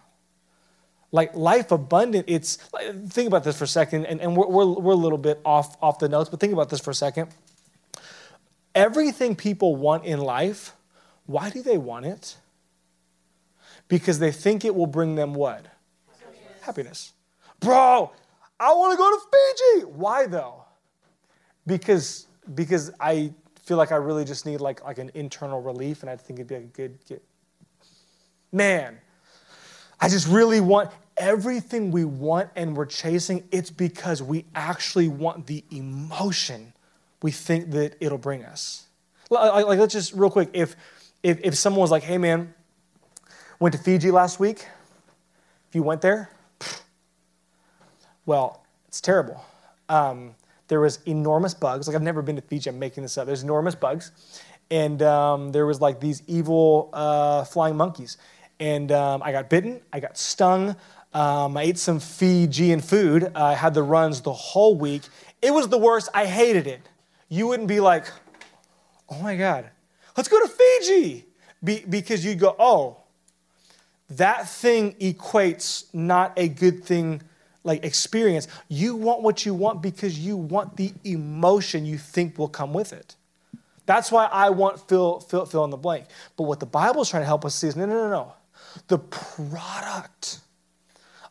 [1.11, 2.57] like life abundant it's
[3.07, 5.77] think about this for a second and, and we're, we're, we're a little bit off
[5.81, 7.29] off the notes but think about this for a second
[8.75, 10.73] everything people want in life
[11.27, 12.37] why do they want it
[13.87, 15.65] because they think it will bring them what
[16.19, 17.13] happiness, happiness.
[17.59, 18.11] bro
[18.59, 20.65] i want to go to fiji why though
[21.67, 26.09] because because i feel like i really just need like like an internal relief and
[26.09, 27.23] i think it'd be a good get
[28.51, 28.97] man
[29.99, 35.47] I just really want everything we want and we're chasing, it's because we actually want
[35.47, 36.73] the emotion
[37.21, 38.85] we think that it'll bring us.
[39.29, 40.75] Like, like let's just real quick, if,
[41.23, 42.53] if, if someone was like, hey man,
[43.59, 44.67] went to Fiji last week,
[45.69, 46.29] if you went there,
[48.25, 49.43] well, it's terrible.
[49.89, 50.35] Um,
[50.67, 51.87] there was enormous bugs.
[51.87, 52.69] Like I've never been to Fiji.
[52.69, 53.25] I'm making this up.
[53.25, 54.11] There's enormous bugs,
[54.69, 58.17] and um, there was like these evil uh, flying monkeys,
[58.59, 60.75] and um, I got bitten, I got stung.
[61.13, 63.31] Um, I ate some Fijian food.
[63.33, 65.03] I had the runs the whole week.
[65.41, 66.09] It was the worst.
[66.13, 66.81] I hated it.
[67.29, 68.05] You wouldn't be like,
[69.09, 69.69] oh my God,
[70.17, 71.25] let's go to Fiji.
[71.63, 72.97] Be, because you'd go, oh,
[74.09, 77.21] that thing equates not a good thing
[77.63, 78.47] like experience.
[78.67, 82.93] You want what you want because you want the emotion you think will come with
[82.93, 83.15] it.
[83.85, 86.05] That's why I want fill, fill, fill in the blank.
[86.35, 88.33] But what the Bible is trying to help us see is no, no, no, no
[88.87, 90.39] the product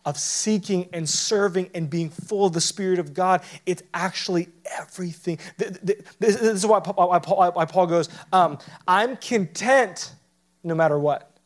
[0.06, 5.38] of seeking and serving and being full of the Spirit of God, it's actually everything.
[5.58, 10.14] This is why Paul goes, um, I'm content
[10.62, 11.36] no matter what.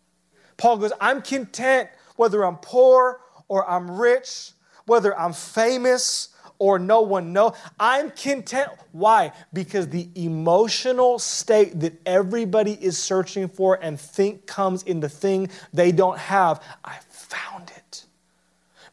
[0.59, 4.53] Paul goes, I'm content whether I'm poor or I'm rich,
[4.85, 7.55] whether I'm famous or no one know.
[7.79, 8.69] I'm content.
[8.93, 9.33] Why?
[9.55, 15.49] Because the emotional state that everybody is searching for and think comes in the thing
[15.73, 17.80] they don't have, I found it.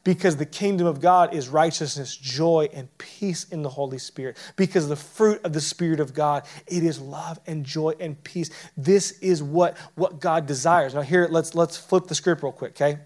[0.07, 4.37] Because the kingdom of God is righteousness, joy, and peace in the Holy Spirit.
[4.55, 8.49] Because the fruit of the Spirit of God, it is love and joy and peace.
[8.77, 10.93] This is what, what God desires.
[10.93, 12.99] Now, here, let's, let's flip the script real quick, okay?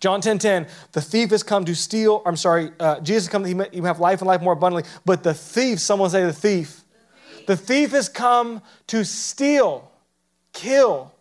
[0.00, 3.74] John 10 10, the thief has come to steal, I'm sorry, uh, Jesus come that
[3.74, 4.90] you may have life and life more abundantly.
[5.04, 6.82] But the thief, someone say the thief.
[7.46, 9.90] The thief has come to steal,
[10.54, 11.12] kill,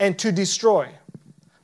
[0.00, 0.88] and to destroy.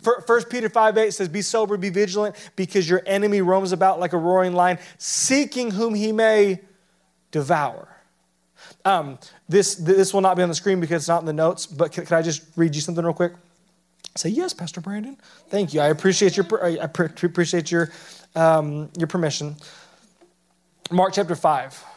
[0.04, 4.12] 1 Peter 5 8 says, Be sober, be vigilant, because your enemy roams about like
[4.12, 6.60] a roaring lion, seeking whom he may
[7.30, 7.88] devour.
[8.84, 11.66] Um, this, this will not be on the screen because it's not in the notes,
[11.66, 13.32] but can, can I just read you something real quick?
[14.16, 15.16] Say yes, Pastor Brandon.
[15.48, 15.80] Thank you.
[15.80, 17.90] I appreciate your I appreciate your
[18.36, 19.56] um, your permission.
[20.90, 21.34] Mark chapter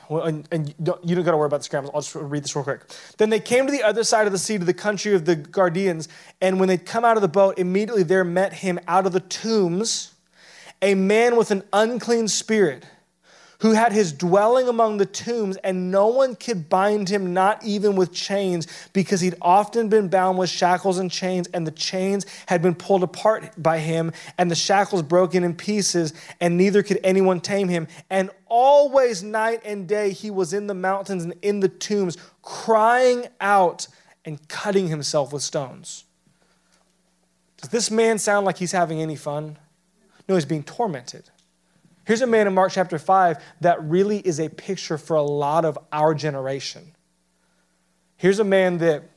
[0.10, 1.92] and, and you don't, don't got to worry about the scrambles.
[1.94, 2.82] I'll just read this real quick.
[3.18, 5.36] Then they came to the other side of the sea, to the country of the
[5.36, 6.08] Gadarenes,
[6.42, 9.20] and when they'd come out of the boat, immediately there met him out of the
[9.20, 10.14] tombs
[10.82, 12.86] a man with an unclean spirit,
[13.60, 17.96] who had his dwelling among the tombs, and no one could bind him, not even
[17.96, 22.62] with chains, because he'd often been bound with shackles and chains, and the chains had
[22.62, 27.40] been pulled apart by him, and the shackles broken in pieces, and neither could anyone
[27.40, 27.88] tame him.
[28.10, 33.28] And always, night and day, he was in the mountains and in the tombs, crying
[33.42, 33.88] out
[34.24, 36.04] and cutting himself with stones.
[37.58, 39.58] Does this man sound like he's having any fun?
[40.30, 41.30] No, he's being tormented.
[42.08, 45.66] Here's a man in Mark chapter 5 that really is a picture for a lot
[45.66, 46.94] of our generation.
[48.16, 49.10] Here's a man that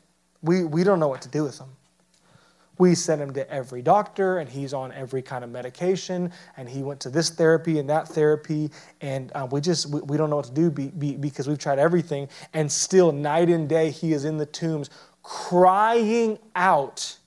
[0.42, 1.68] we, we don't know what to do with him.
[2.79, 6.83] We sent him to every doctor, and he's on every kind of medication, and he
[6.83, 10.37] went to this therapy and that therapy, and uh, we just we, we, don't know
[10.37, 14.14] what to do be, be, because we've tried everything, and still night and day he
[14.14, 14.90] is in the tombs,
[15.22, 17.18] crying out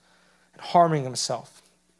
[0.51, 1.52] and harming himself.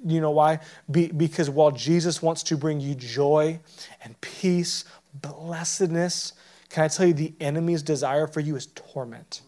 [0.05, 0.59] You know why?
[0.89, 3.59] Be, because while Jesus wants to bring you joy
[4.03, 6.33] and peace, blessedness,
[6.69, 9.41] can I tell you the enemy's desire for you is torment?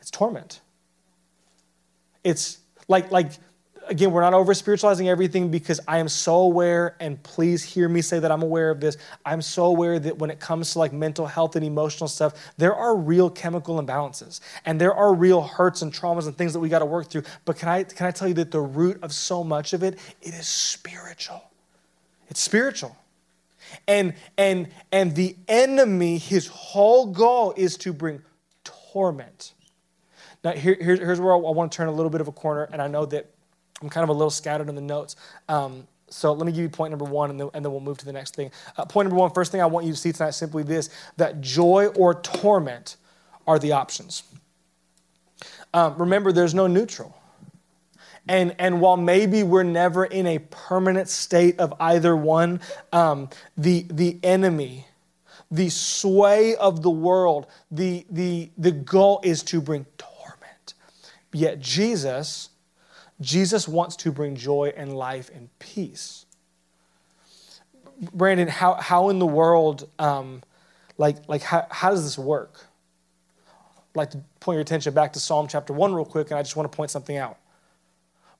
[0.00, 0.60] It's torment.
[2.22, 3.32] It's like, like
[3.88, 8.02] again, we're not over spiritualizing everything because I am so aware, and please hear me
[8.02, 8.96] say that I'm aware of this.
[9.24, 12.74] I'm so aware that when it comes to like mental health and emotional stuff, there
[12.74, 16.68] are real chemical imbalances and there are real hurts and traumas and things that we
[16.68, 17.24] got to work through.
[17.44, 19.98] But can I, can I tell you that the root of so much of it,
[20.20, 21.42] it is spiritual.
[22.28, 22.96] It's spiritual.
[23.88, 28.22] And, and, and the enemy, his whole goal is to bring
[28.64, 29.54] torment.
[30.44, 32.82] Now, here, here's where I want to turn a little bit of a corner, and
[32.82, 33.31] I know that
[33.82, 35.16] I'm kind of a little scattered in the notes.
[35.48, 37.98] Um, so let me give you point number one, and then, and then we'll move
[37.98, 38.50] to the next thing.
[38.76, 40.90] Uh, point number one, first thing I want you to see tonight is simply this
[41.16, 42.96] that joy or torment
[43.46, 44.22] are the options.
[45.74, 47.16] Um, remember, there's no neutral.
[48.28, 52.60] And, and while maybe we're never in a permanent state of either one,
[52.92, 54.86] um, the, the enemy,
[55.50, 60.74] the sway of the world, the, the, the goal is to bring torment.
[61.32, 62.50] Yet Jesus
[63.20, 66.26] Jesus wants to bring joy and life and peace.
[68.12, 70.42] Brandon, how, how in the world, um,
[70.98, 72.66] like, like how, how does this work?
[73.46, 76.42] I'd like to point your attention back to Psalm chapter 1 real quick, and I
[76.42, 77.38] just want to point something out.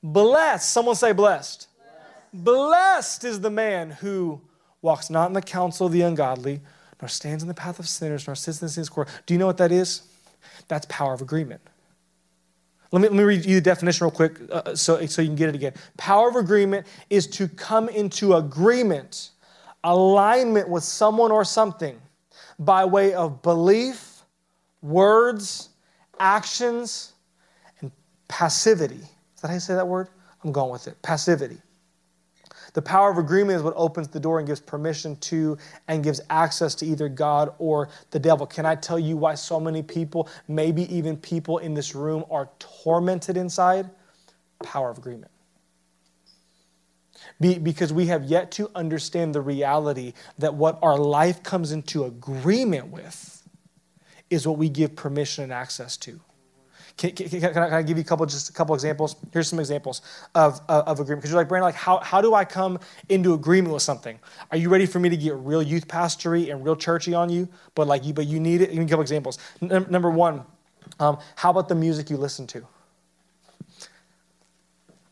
[0.02, 1.68] Blessed, someone say blessed.
[2.32, 4.40] Blessed, blessed is the man who
[4.80, 6.60] walks not in the counsel of the ungodly,
[7.00, 9.08] nor stands in the path of sinners, nor sits in the sin's court.
[9.26, 10.02] Do you know what that is?
[10.68, 11.60] That's power of agreement.
[12.92, 15.36] Let me, let me read you the definition real quick uh, so, so you can
[15.36, 15.72] get it again.
[15.96, 19.30] Power of agreement is to come into agreement,
[19.82, 21.98] alignment with someone or something
[22.58, 24.22] by way of belief,
[24.82, 25.70] words,
[26.20, 27.14] actions,
[27.80, 27.90] and
[28.28, 28.96] passivity.
[28.96, 30.08] Is that how you say that word?
[30.44, 31.00] I'm going with it.
[31.00, 31.58] Passivity.
[32.74, 35.58] The power of agreement is what opens the door and gives permission to
[35.88, 38.46] and gives access to either God or the devil.
[38.46, 42.48] Can I tell you why so many people, maybe even people in this room, are
[42.58, 43.90] tormented inside?
[44.62, 45.30] Power of agreement.
[47.40, 52.04] Be, because we have yet to understand the reality that what our life comes into
[52.04, 53.46] agreement with
[54.30, 56.20] is what we give permission and access to.
[56.96, 59.16] Can, can, can, I, can, I, give you a couple, just a couple examples?
[59.32, 60.02] Here's some examples
[60.34, 61.22] of, of, of agreement.
[61.22, 62.78] Because you're like, Brandon, like, how, how do I come
[63.08, 64.18] into agreement with something?
[64.50, 67.48] Are you ready for me to get real youth pastory and real churchy on you?
[67.74, 68.70] But like, you, but you need it.
[68.70, 69.38] Give me a couple examples.
[69.62, 70.44] N- number one,
[71.00, 72.66] um, how about the music you listen to?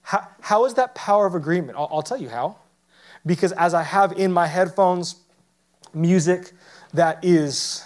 [0.02, 1.78] How, how is that power of agreement?
[1.78, 2.56] I'll, I'll tell you how.
[3.24, 5.16] Because as I have in my headphones
[5.92, 6.52] music
[6.92, 7.84] that is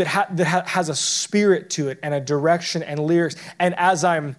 [0.00, 3.36] that, ha- that ha- has a spirit to it and a direction and lyrics.
[3.58, 4.34] And as I'm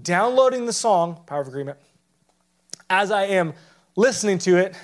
[0.00, 1.76] downloading the song, Power of Agreement,
[2.88, 3.52] as I am
[3.94, 4.74] listening to it,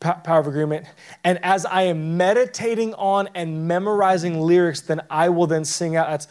[0.00, 0.84] Power of Agreement,
[1.24, 6.10] and as I am meditating on and memorizing lyrics, then I will then sing out.
[6.10, 6.28] That's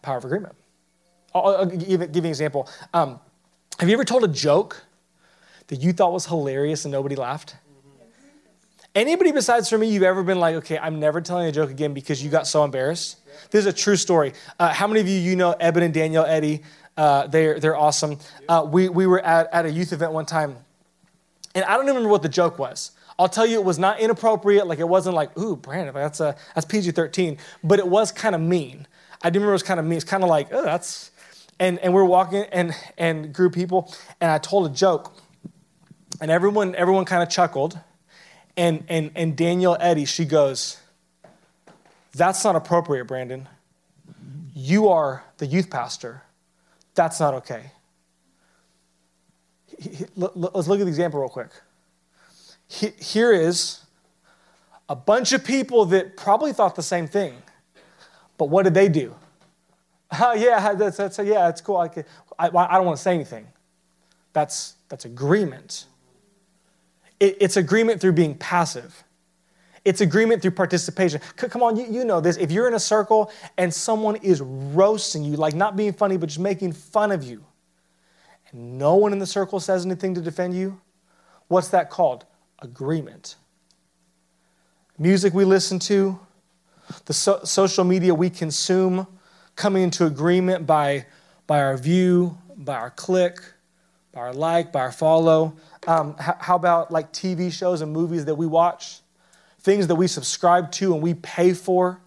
[0.00, 0.54] Power of Agreement.
[1.34, 2.70] I'll, give, give you an example.
[2.94, 3.20] Um,
[3.78, 4.82] have you ever told a joke
[5.66, 7.56] that you thought was hilarious and nobody laughed?
[8.98, 11.94] Anybody besides for me, you've ever been like, okay, I'm never telling a joke again
[11.94, 13.18] because you got so embarrassed?
[13.52, 14.32] This is a true story.
[14.58, 16.62] Uh, how many of you you know Eben and Danielle Eddy?
[16.96, 18.18] Uh, they're they're awesome.
[18.48, 20.56] Uh, we we were at, at a youth event one time,
[21.54, 22.90] and I don't even remember what the joke was.
[23.20, 24.66] I'll tell you, it was not inappropriate.
[24.66, 28.40] Like it wasn't like, ooh, Brandon, that's a that's PG-13, but it was kind of
[28.40, 28.88] mean.
[29.22, 29.98] I do remember it was kind of mean.
[29.98, 31.12] It's kind of like, oh, that's,
[31.60, 35.16] and and we are walking and and group people, and I told a joke,
[36.20, 37.78] and everyone everyone kind of chuckled
[38.58, 40.78] and, and, and Danielle Eddy, she goes,
[42.12, 43.48] That's not appropriate, Brandon.
[44.52, 46.22] You are the youth pastor.
[46.94, 47.70] That's not okay.
[50.16, 51.50] let's look at the example real quick.
[52.68, 53.80] Here is
[54.88, 57.34] a bunch of people that probably thought the same thing.
[58.36, 59.14] But what did they do?
[60.20, 61.76] Oh, yeah, that's, that's, yeah, that's cool.
[61.76, 61.90] I,
[62.38, 63.46] I, I don't want to say anything.
[64.32, 65.84] That's, that's agreement.
[67.20, 69.04] It, it's agreement through being passive.
[69.84, 71.20] It's agreement through participation.
[71.36, 72.36] Come on, you, you know this.
[72.36, 76.28] If you're in a circle and someone is roasting you, like not being funny, but
[76.28, 77.44] just making fun of you,
[78.50, 80.80] and no one in the circle says anything to defend you,
[81.48, 82.24] what's that called?
[82.60, 83.36] Agreement.
[84.98, 86.18] Music we listen to,
[87.06, 89.06] the so- social media we consume,
[89.54, 91.06] coming into agreement by,
[91.46, 93.38] by our view, by our click,
[94.12, 95.56] by our like, by our follow.
[95.86, 99.00] Um, how about like TV shows and movies that we watch?
[99.60, 102.00] Things that we subscribe to and we pay for,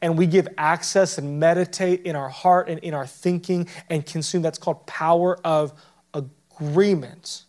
[0.00, 4.42] and we give access and meditate in our heart and in our thinking and consume.
[4.42, 5.72] That's called power of
[6.14, 7.44] agreement.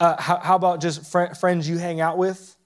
[0.00, 2.56] Uh, how, how, about just fr- friends you hang out with?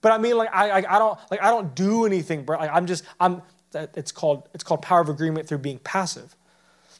[0.00, 2.58] But I mean, like I, I, I don't like I don't do anything, bro.
[2.58, 3.42] Like I'm just I'm.
[3.72, 6.34] It's called it's called power of agreement through being passive.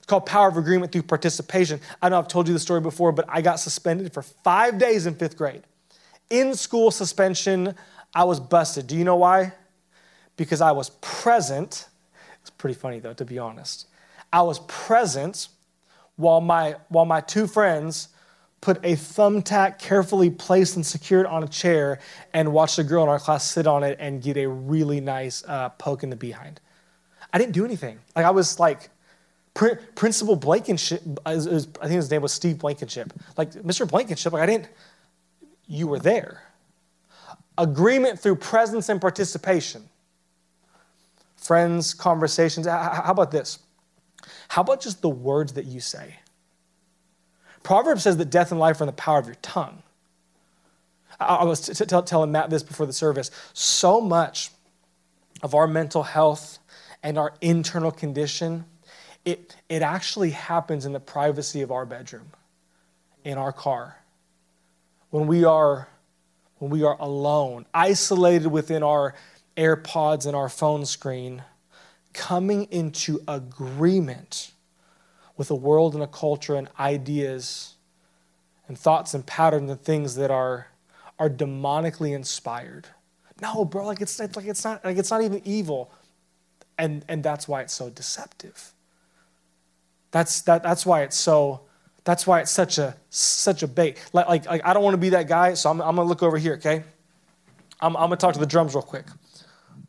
[0.00, 1.78] It's called power of agreement through participation.
[2.00, 5.04] I know I've told you the story before, but I got suspended for five days
[5.04, 5.62] in fifth grade.
[6.30, 7.74] In school suspension,
[8.14, 8.86] I was busted.
[8.86, 9.52] Do you know why?
[10.36, 11.88] Because I was present.
[12.40, 13.88] It's pretty funny though, to be honest.
[14.32, 15.48] I was present
[16.16, 18.08] while my while my two friends
[18.60, 21.98] put a thumbtack carefully placed and secured on a chair
[22.32, 25.44] and watched a girl in our class sit on it and get a really nice
[25.46, 26.60] uh, poke in the behind.
[27.32, 27.98] I didn't do anything.
[28.14, 28.90] Like I was like,
[29.54, 33.12] Principal Blankenship, uh, I think his name was Steve Blankenship.
[33.36, 33.88] Like Mr.
[33.88, 34.68] Blankenship, like I didn't,
[35.66, 36.42] you were there.
[37.58, 39.88] Agreement through presence and participation.
[41.36, 42.66] Friends, conversations.
[42.66, 43.58] How about this?
[44.48, 46.16] How about just the words that you say?
[47.62, 49.82] Proverbs says that death and life are in the power of your tongue.
[51.18, 53.30] I, was t- t- telling Matt this before the service.
[53.52, 54.50] So much
[55.42, 56.58] of our mental health
[57.02, 58.64] and our internal condition,
[59.24, 62.32] it, it actually happens in the privacy of our bedroom,
[63.24, 63.96] in our car.
[65.10, 65.88] When we are
[66.58, 69.14] when we are alone, isolated within our
[69.56, 71.42] AirPods and our phone screen,
[72.12, 74.52] coming into agreement
[75.38, 77.76] with a world and a culture and ideas
[78.68, 80.66] and thoughts and patterns and things that are,
[81.18, 82.88] are demonically inspired.
[83.40, 85.90] No, bro, like it's, it's like it's not like it's not even evil.
[86.76, 88.74] And and that's why it's so deceptive.
[90.10, 91.62] That's that that's why it's so
[92.04, 93.98] that's why it's such a such a bait.
[94.12, 96.22] Like, like, like I don't want to be that guy, so I'm, I'm gonna look
[96.22, 96.82] over here, okay?
[97.80, 99.06] I'm, I'm gonna talk to the drums real quick.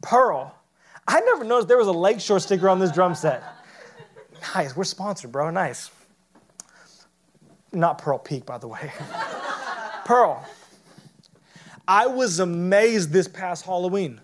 [0.02, 0.56] Pearl.
[1.08, 3.44] I never noticed there was a Lakeshore sticker on this drum set.
[4.56, 4.76] Nice.
[4.76, 5.50] We're sponsored, bro.
[5.50, 5.92] Nice.
[7.72, 8.92] Not Pearl Peak, by the way.
[10.06, 10.46] Pearl.
[11.88, 14.22] I was amazed this past Halloween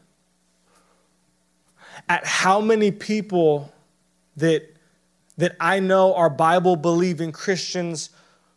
[2.07, 3.71] at how many people
[4.37, 4.76] that,
[5.37, 8.09] that I know are Bible believing Christians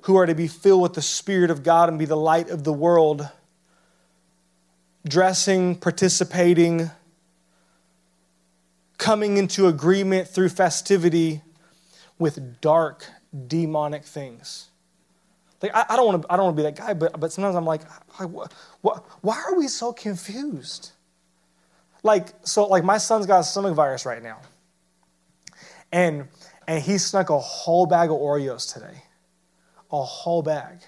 [0.03, 2.65] who are to be filled with the Spirit of God and be the light of
[2.65, 3.29] the world,
[5.07, 6.91] dressing, participating,
[8.97, 11.43] coming into agreement through festivity
[12.19, 13.07] with dark,
[13.47, 14.69] demonic things.
[15.63, 16.33] Like, I, I don't want to.
[16.33, 17.83] I don't want to be that guy, but, but sometimes I'm like,
[18.81, 20.93] why are we so confused?
[22.03, 24.39] Like, so, like, my son's got a stomach virus right now,
[25.93, 26.29] and
[26.71, 29.03] and he snuck a whole bag of Oreos today,
[29.91, 30.79] a whole bag,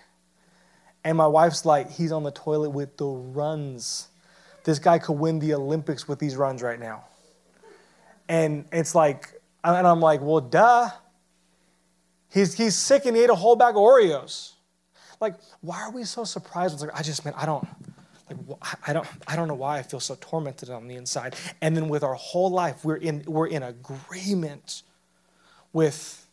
[1.02, 4.06] and my wife's like, he's on the toilet with the runs.
[4.62, 7.04] This guy could win the Olympics with these runs right now,
[8.28, 10.88] and it's like, and I'm like, well, duh.
[12.30, 14.52] He's, he's sick and he ate a whole bag of Oreos.
[15.20, 16.72] Like, why are we so surprised?
[16.72, 17.66] It's like, I just, man, I don't,
[18.30, 18.38] like,
[18.86, 21.36] I don't, I don't know why I feel so tormented on the inside.
[21.60, 24.82] And then with our whole life, we're in, we're in agreement
[25.72, 26.26] with,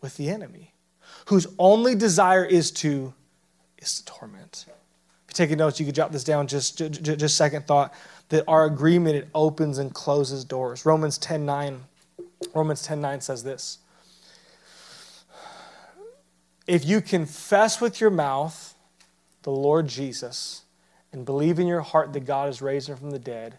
[0.00, 0.74] with the enemy,
[1.26, 3.12] whose only desire is to,
[3.78, 4.66] is to torment.
[4.68, 6.46] If you're taking notes, you could jot this down.
[6.46, 7.94] Just, just, just second thought
[8.28, 10.86] that our agreement it opens and closes doors.
[10.86, 11.80] Romans 10 9,
[12.54, 13.78] Romans 10 9 says this
[16.66, 18.74] if you confess with your mouth
[19.42, 20.62] the Lord Jesus
[21.12, 23.58] and believe in your heart that God has raised him from the dead,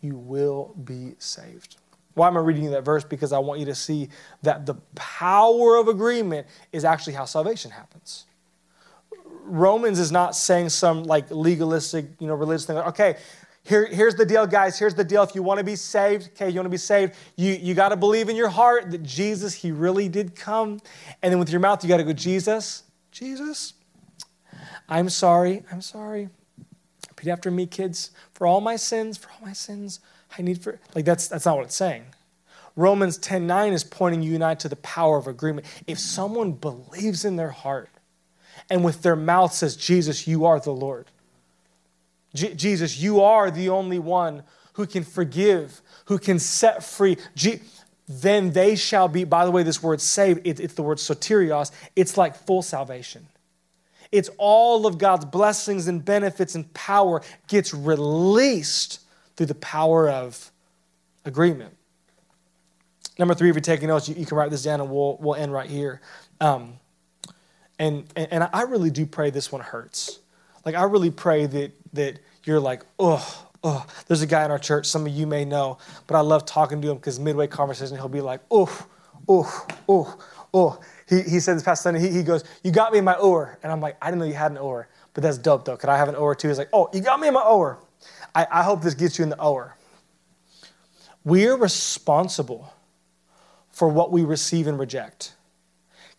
[0.00, 1.76] you will be saved.
[2.16, 3.04] Why am I reading you that verse?
[3.04, 4.08] Because I want you to see
[4.40, 8.24] that the power of agreement is actually how salvation happens.
[9.44, 12.76] Romans is not saying some like legalistic, you know, religious thing.
[12.76, 13.16] Like, okay,
[13.64, 14.78] here, here's the deal, guys.
[14.78, 15.22] Here's the deal.
[15.24, 17.90] If you want to be saved, okay, you want to be saved, you, you got
[17.90, 20.80] to believe in your heart that Jesus, He really did come.
[21.22, 23.74] And then with your mouth, you got to go, Jesus, Jesus,
[24.88, 25.64] I'm sorry.
[25.70, 26.30] I'm sorry.
[27.10, 28.10] Repeat after me, kids.
[28.32, 30.00] For all my sins, for all my sins,
[30.38, 32.04] I need for like that's that's not what it's saying.
[32.76, 35.66] Romans 10 9 is pointing you and I to the power of agreement.
[35.86, 37.88] If someone believes in their heart
[38.68, 41.06] and with their mouth says, Jesus, you are the Lord.
[42.34, 44.42] Jesus, you are the only one
[44.74, 47.16] who can forgive, who can set free.
[48.08, 51.72] Then they shall be, by the way, this word saved, it, it's the word soterios,
[51.96, 53.26] it's like full salvation.
[54.12, 59.00] It's all of God's blessings and benefits and power gets released
[59.36, 60.50] through the power of
[61.24, 61.76] agreement.
[63.18, 65.34] Number three, if you're taking notes, you, you can write this down and we'll, we'll
[65.34, 66.00] end right here.
[66.40, 66.74] Um,
[67.78, 70.20] and, and, and I really do pray this one hurts.
[70.64, 73.86] Like, I really pray that, that you're like, oh, oh.
[74.06, 76.82] There's a guy in our church, some of you may know, but I love talking
[76.82, 78.86] to him because midway conversation, he'll be like, oh,
[79.28, 80.18] oh, oh,
[80.52, 80.80] oh.
[81.08, 83.58] He, he said this past Sunday, he, he goes, You got me in my oar.
[83.62, 85.76] And I'm like, I didn't know you had an oar, but that's dope though.
[85.76, 86.48] Could I have an oar too?
[86.48, 87.78] He's like, Oh, you got me in my oar.
[88.36, 89.76] I, I hope this gets you in the oar.
[91.24, 92.72] We are responsible
[93.70, 95.34] for what we receive and reject.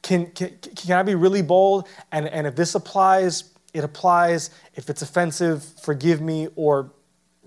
[0.01, 1.88] Can, can, can I be really bold?
[2.11, 4.49] And, and if this applies, it applies.
[4.76, 6.91] If it's offensive, forgive me or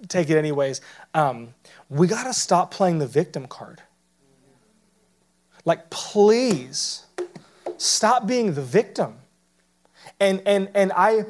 [0.08, 0.80] take it anyways.
[1.14, 1.52] Um,
[1.88, 3.82] we got to stop playing the victim card.
[5.64, 7.06] Like, please
[7.76, 9.16] stop being the victim.
[10.20, 11.24] And, and, and I,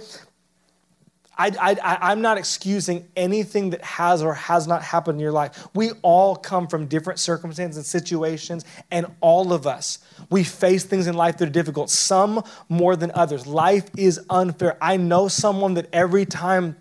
[1.41, 5.66] I, I'm not excusing anything that has or has not happened in your life.
[5.74, 11.07] We all come from different circumstances and situations, and all of us, we face things
[11.07, 13.47] in life that are difficult, some more than others.
[13.47, 14.76] Life is unfair.
[14.82, 16.76] I know someone that every time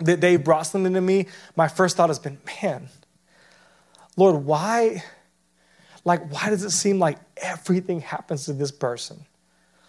[0.00, 2.88] that they brought something to me, my first thought has been, man,
[4.16, 5.04] Lord, why?
[6.04, 9.24] Like, why does it seem like everything happens to this person?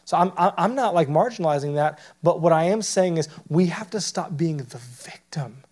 [0.06, 3.89] So I'm, I'm not like marginalizing that, but what I am saying is we have
[3.91, 5.64] to stop being the victim.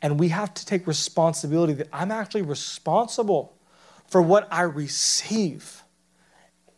[0.00, 3.56] And we have to take responsibility that I'm actually responsible
[4.08, 5.82] for what I receive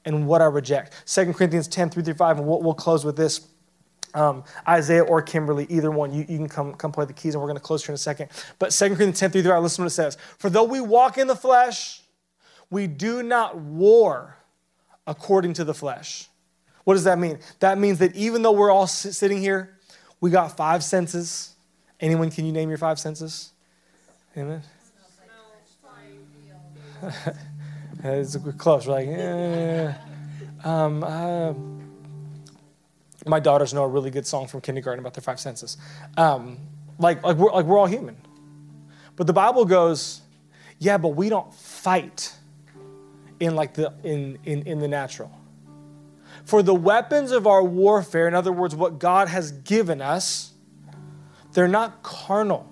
[0.05, 0.93] and what I reject.
[1.07, 3.49] 2 Corinthians 10, 3 through 5, and we'll, we'll close with this.
[4.13, 7.43] Um, Isaiah or Kimberly, either one, you, you can come, come play the keys, and
[7.43, 8.29] we're going to close here in a second.
[8.59, 10.17] But 2 Corinthians 10, 3 through 5, listen to what it says.
[10.39, 12.03] For though we walk in the flesh,
[12.71, 14.37] we do not war
[15.07, 16.29] according to the flesh.
[16.85, 17.39] What does that mean?
[17.61, 19.76] That means that even though we're all sitting here,
[20.20, 21.55] we got five senses.
[22.01, 23.51] Anyone, can you name your five senses?
[24.37, 24.62] Amen.
[28.05, 28.87] it's close.
[28.87, 29.97] We're like, yeah.
[30.64, 31.53] Um, uh,
[33.26, 35.76] my daughters know a really good song from kindergarten about their five senses.
[36.16, 36.59] Um,
[36.99, 38.16] like, like, we're, like we're all human.
[39.16, 40.20] But the Bible goes,
[40.78, 42.35] yeah, but we don't fight
[43.41, 45.30] in like the in, in, in the natural.
[46.45, 50.53] For the weapons of our warfare, in other words, what God has given us,
[51.53, 52.68] they're not carnal.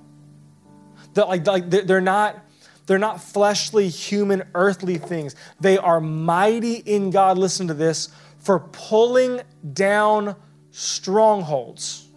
[1.15, 2.39] They're like, like they're not
[2.87, 5.37] they're not fleshly, human, earthly things.
[5.61, 8.09] They are mighty in God, listen to this,
[8.39, 9.41] for pulling
[9.73, 10.35] down
[10.73, 12.09] strongholds,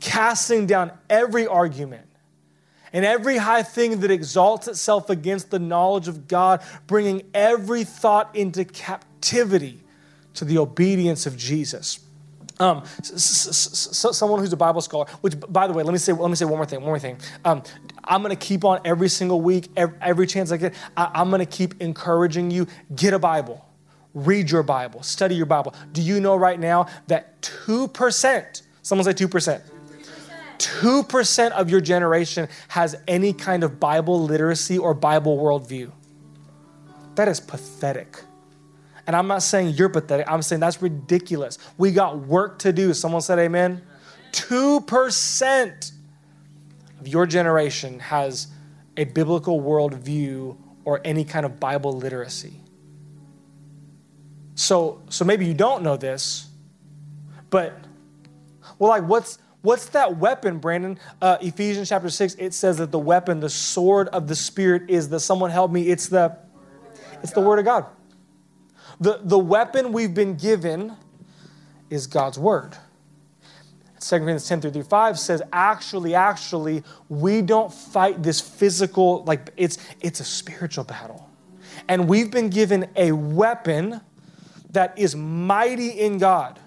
[0.00, 2.06] casting down every argument
[2.92, 8.34] and every high thing that exalts itself against the knowledge of God, bringing every thought
[8.34, 12.00] into captivity to the obedience of Jesus.
[12.60, 16.36] Um, someone who's a Bible scholar, which, by the way, let me say, let me
[16.36, 16.80] say one more thing.
[16.80, 17.16] One more thing.
[17.42, 17.62] Um,
[18.04, 20.74] I'm going to keep on every single week, every, every chance I get.
[20.94, 22.66] I, I'm going to keep encouraging you.
[22.94, 23.66] Get a Bible,
[24.12, 25.74] read your Bible, study your Bible.
[25.92, 28.62] Do you know right now that two percent?
[28.82, 29.64] Someone say two percent.
[30.58, 35.90] 2% of your generation has any kind of Bible literacy or Bible worldview.
[37.14, 38.22] That is pathetic.
[39.06, 41.58] And I'm not saying you're pathetic, I'm saying that's ridiculous.
[41.78, 42.94] We got work to do.
[42.94, 43.82] Someone said amen.
[44.32, 45.92] 2%
[47.00, 48.48] of your generation has
[48.96, 52.54] a biblical worldview or any kind of Bible literacy.
[54.54, 56.48] So, so maybe you don't know this,
[57.48, 57.78] but
[58.78, 60.98] well, like what's What's that weapon, Brandon?
[61.20, 65.10] Uh, Ephesians chapter 6, it says that the weapon, the sword of the Spirit is
[65.10, 66.38] the, someone help me, it's the,
[67.22, 67.84] it's the word of God.
[69.00, 70.94] The, the weapon we've been given
[71.88, 72.76] is God's word.
[74.00, 79.78] 2 Corinthians 10 through 5 says, actually, actually, we don't fight this physical, like it's
[80.00, 81.28] it's a spiritual battle.
[81.88, 84.00] And we've been given a weapon
[84.70, 86.58] that is mighty in God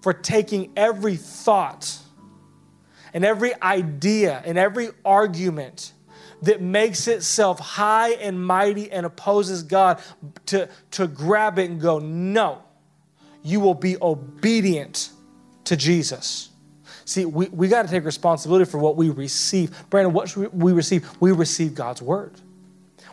[0.00, 1.98] for taking every thought
[3.12, 5.92] and every idea and every argument
[6.44, 10.00] that makes itself high and mighty and opposes God
[10.46, 12.62] to, to grab it and go, no,
[13.42, 15.10] you will be obedient
[15.64, 16.50] to Jesus.
[17.04, 19.70] See, we, we got to take responsibility for what we receive.
[19.90, 21.08] Brandon, what should we receive?
[21.20, 22.40] We receive God's word.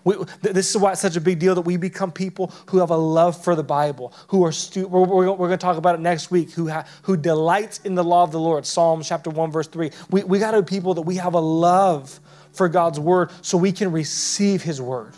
[0.03, 2.89] We, this is why it's such a big deal that we become people who have
[2.89, 6.01] a love for the Bible, who are we're, we're, we're going to talk about it
[6.01, 8.65] next week, who, ha- who delights in the law of the Lord.
[8.65, 9.91] Psalm chapter 1, verse 3.
[10.09, 12.19] We, we got to be people that we have a love
[12.53, 15.13] for God's word so we can receive his word.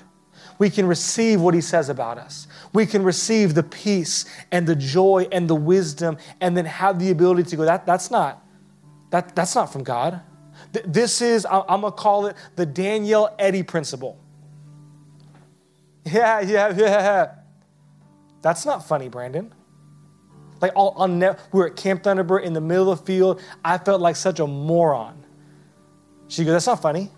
[0.59, 2.47] We can receive what he says about us.
[2.73, 7.11] We can receive the peace and the joy and the wisdom and then have the
[7.11, 8.45] ability to go, that, that's not,
[9.09, 10.21] that, that's not from God.
[10.85, 14.19] This is, I'm to call it the Danielle Eddy principle.
[16.05, 17.35] Yeah, yeah, yeah.
[18.41, 19.53] That's not funny, Brandon.
[20.61, 23.41] Like all on we were at Camp Thunderbird in the middle of the field.
[23.65, 25.25] I felt like such a moron.
[26.27, 27.09] She goes, That's not funny.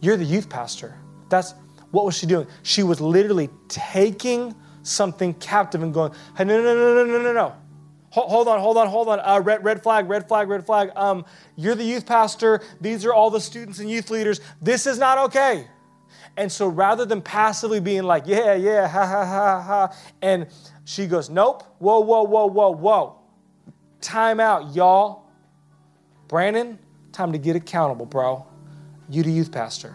[0.00, 0.96] You're the youth pastor.
[1.28, 1.54] That's
[1.90, 2.46] what was she doing?
[2.62, 7.32] She was literally taking something captive and going, hey, no, no, no, no, no, no,
[7.32, 7.54] no.
[8.10, 9.20] Hold on, hold on, hold on.
[9.20, 10.90] Uh, red, red flag, red flag, red flag.
[10.96, 11.24] Um,
[11.54, 12.60] you're the youth pastor.
[12.80, 14.40] These are all the students and youth leaders.
[14.60, 15.68] This is not okay.
[16.36, 20.48] And so rather than passively being like, yeah, yeah, ha, ha, ha, ha, and
[20.84, 23.18] she goes, nope, whoa, whoa, whoa, whoa, whoa.
[24.00, 25.26] Time out, y'all.
[26.26, 26.78] Brandon,
[27.12, 28.46] time to get accountable, bro.
[29.10, 29.94] You to youth pastor.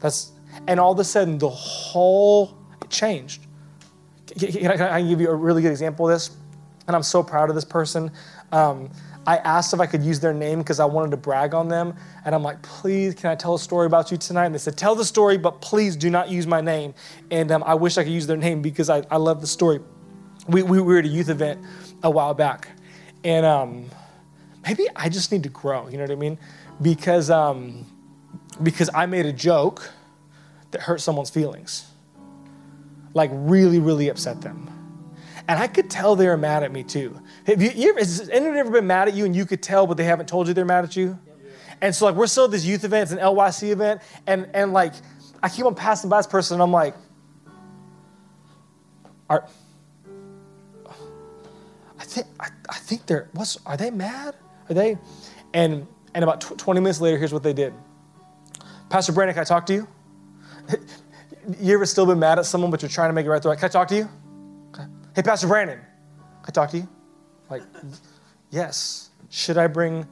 [0.00, 0.32] That's,
[0.66, 2.56] and all of a sudden the whole
[2.90, 3.46] changed.
[4.38, 6.36] Can I, can I give you a really good example of this?
[6.86, 8.10] And I'm so proud of this person.
[8.52, 8.90] Um,
[9.26, 11.94] I asked if I could use their name because I wanted to brag on them.
[12.24, 14.46] And I'm like, please, can I tell a story about you tonight?
[14.46, 16.94] And they said, tell the story, but please do not use my name.
[17.30, 19.80] And um, I wish I could use their name because I, I love the story.
[20.48, 21.60] We, we were at a youth event
[22.02, 22.68] a while back.
[23.22, 23.90] And um,
[24.66, 26.38] maybe I just need to grow, you know what I mean?
[26.80, 27.86] Because, um,
[28.62, 29.92] because I made a joke
[30.70, 31.90] that hurt someone's feelings,
[33.14, 34.70] like really, really upset them.
[35.48, 37.18] And I could tell they were mad at me too.
[37.46, 39.86] Have you, you ever, has anyone ever been mad at you and you could tell,
[39.86, 41.18] but they haven't told you they're mad at you?
[41.80, 44.72] And so like we're still at this youth event, it's an LYC event, and and
[44.72, 44.94] like
[45.42, 46.94] I keep on passing by this person, and I'm like,
[49.30, 49.48] are
[51.98, 54.34] I think I, I think they're what's are they mad?
[54.68, 54.98] Are they?
[55.54, 55.86] And
[56.18, 57.72] and about tw- 20 minutes later, here's what they did.
[58.90, 59.86] Pastor Brandon, can I talk to you?
[61.60, 63.40] you ever still been mad at someone, but you're trying to make it right?
[63.40, 64.08] They're can I talk to you?
[65.14, 66.88] Hey, Pastor Brandon, can I talk to you?
[67.48, 67.62] Like,
[68.50, 69.10] yes.
[69.30, 70.08] Should I bring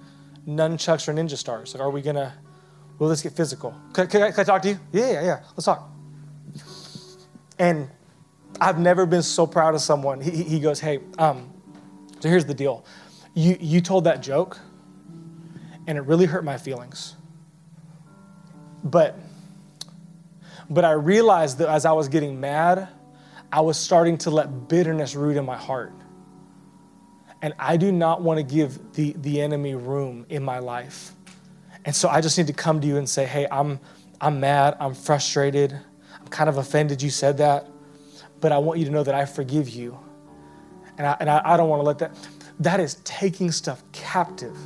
[0.46, 1.74] nunchucks or ninja stars?
[1.74, 2.34] Like, are we gonna,
[3.00, 3.74] will this get physical?
[3.92, 4.78] Can, can, I, can I talk to you?
[4.92, 5.40] Yeah, yeah, yeah.
[5.56, 5.90] Let's talk.
[7.58, 7.90] And
[8.60, 10.20] I've never been so proud of someone.
[10.20, 11.52] He, he goes, hey, um,
[12.20, 12.84] so here's the deal.
[13.34, 14.60] You, you told that joke,
[15.86, 17.16] and it really hurt my feelings.
[18.82, 19.18] But,
[20.68, 22.88] but I realized that as I was getting mad,
[23.52, 25.92] I was starting to let bitterness root in my heart.
[27.42, 31.12] And I do not want to give the, the enemy room in my life.
[31.84, 33.78] And so I just need to come to you and say, hey, I'm,
[34.20, 37.68] I'm mad, I'm frustrated, I'm kind of offended you said that,
[38.40, 39.98] but I want you to know that I forgive you.
[40.98, 42.28] And I, and I, I don't want to let that,
[42.60, 44.56] that is taking stuff captive.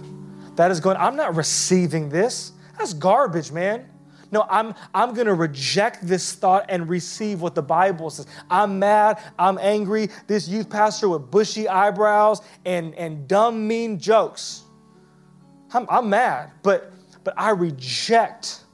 [0.56, 2.52] That is going, I'm not receiving this.
[2.78, 3.88] That's garbage, man.
[4.32, 8.26] No, I'm, I'm going to reject this thought and receive what the Bible says.
[8.48, 9.20] I'm mad.
[9.38, 10.08] I'm angry.
[10.26, 14.62] This youth pastor with bushy eyebrows and, and dumb, mean jokes.
[15.72, 16.92] I'm, I'm mad, but,
[17.24, 18.64] but I reject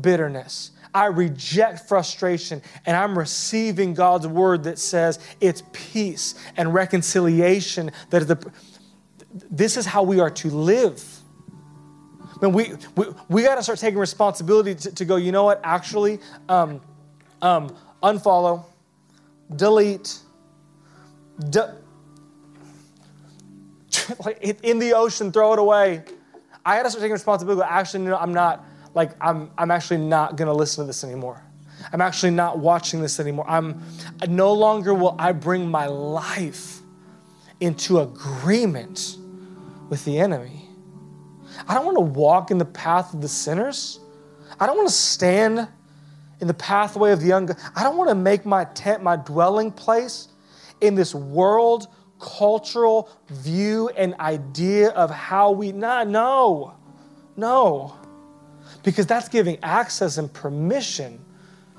[0.00, 0.72] bitterness.
[0.94, 7.92] I reject frustration, and I'm receiving God's word that says it's peace and reconciliation.
[8.10, 8.52] That the,
[9.50, 11.17] this is how we are to live.
[12.40, 15.60] Man, we, we, we got to start taking responsibility to, to, go, you know what,
[15.64, 16.80] actually, um,
[17.42, 18.64] um, unfollow,
[19.56, 20.18] delete,
[21.50, 21.74] de-
[24.24, 26.04] like in the ocean, throw it away.
[26.64, 27.66] I got to start taking responsibility.
[27.68, 28.64] Actually, no, I'm not,
[28.94, 31.42] like, I'm, I'm actually not going to listen to this anymore.
[31.92, 33.46] I'm actually not watching this anymore.
[33.48, 33.82] I'm
[34.28, 36.80] no longer will I bring my life
[37.60, 39.16] into agreement
[39.88, 40.67] with the enemy.
[41.66, 44.00] I don't want to walk in the path of the sinners.
[44.60, 45.68] I don't want to stand
[46.40, 47.50] in the pathway of the young.
[47.74, 50.28] I don't want to make my tent my dwelling place
[50.80, 51.88] in this world
[52.18, 56.74] cultural view and idea of how we not no
[57.36, 57.96] no
[58.82, 61.24] because that's giving access and permission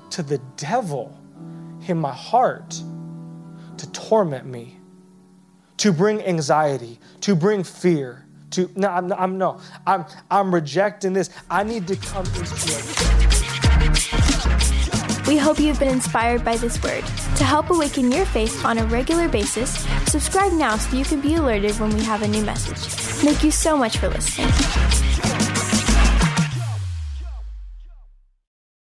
[0.08, 1.16] to the devil
[1.86, 2.82] in my heart
[3.76, 4.78] to torment me
[5.76, 11.30] to bring anxiety to bring fear to no I'm, I'm no I'm I'm rejecting this
[11.50, 13.10] I need to come into it
[15.26, 17.04] We hope you've been inspired by this word.
[17.36, 19.70] To help awaken your faith on a regular basis,
[20.06, 22.78] subscribe now so you can be alerted when we have a new message.
[23.22, 25.09] Thank you so much for listening.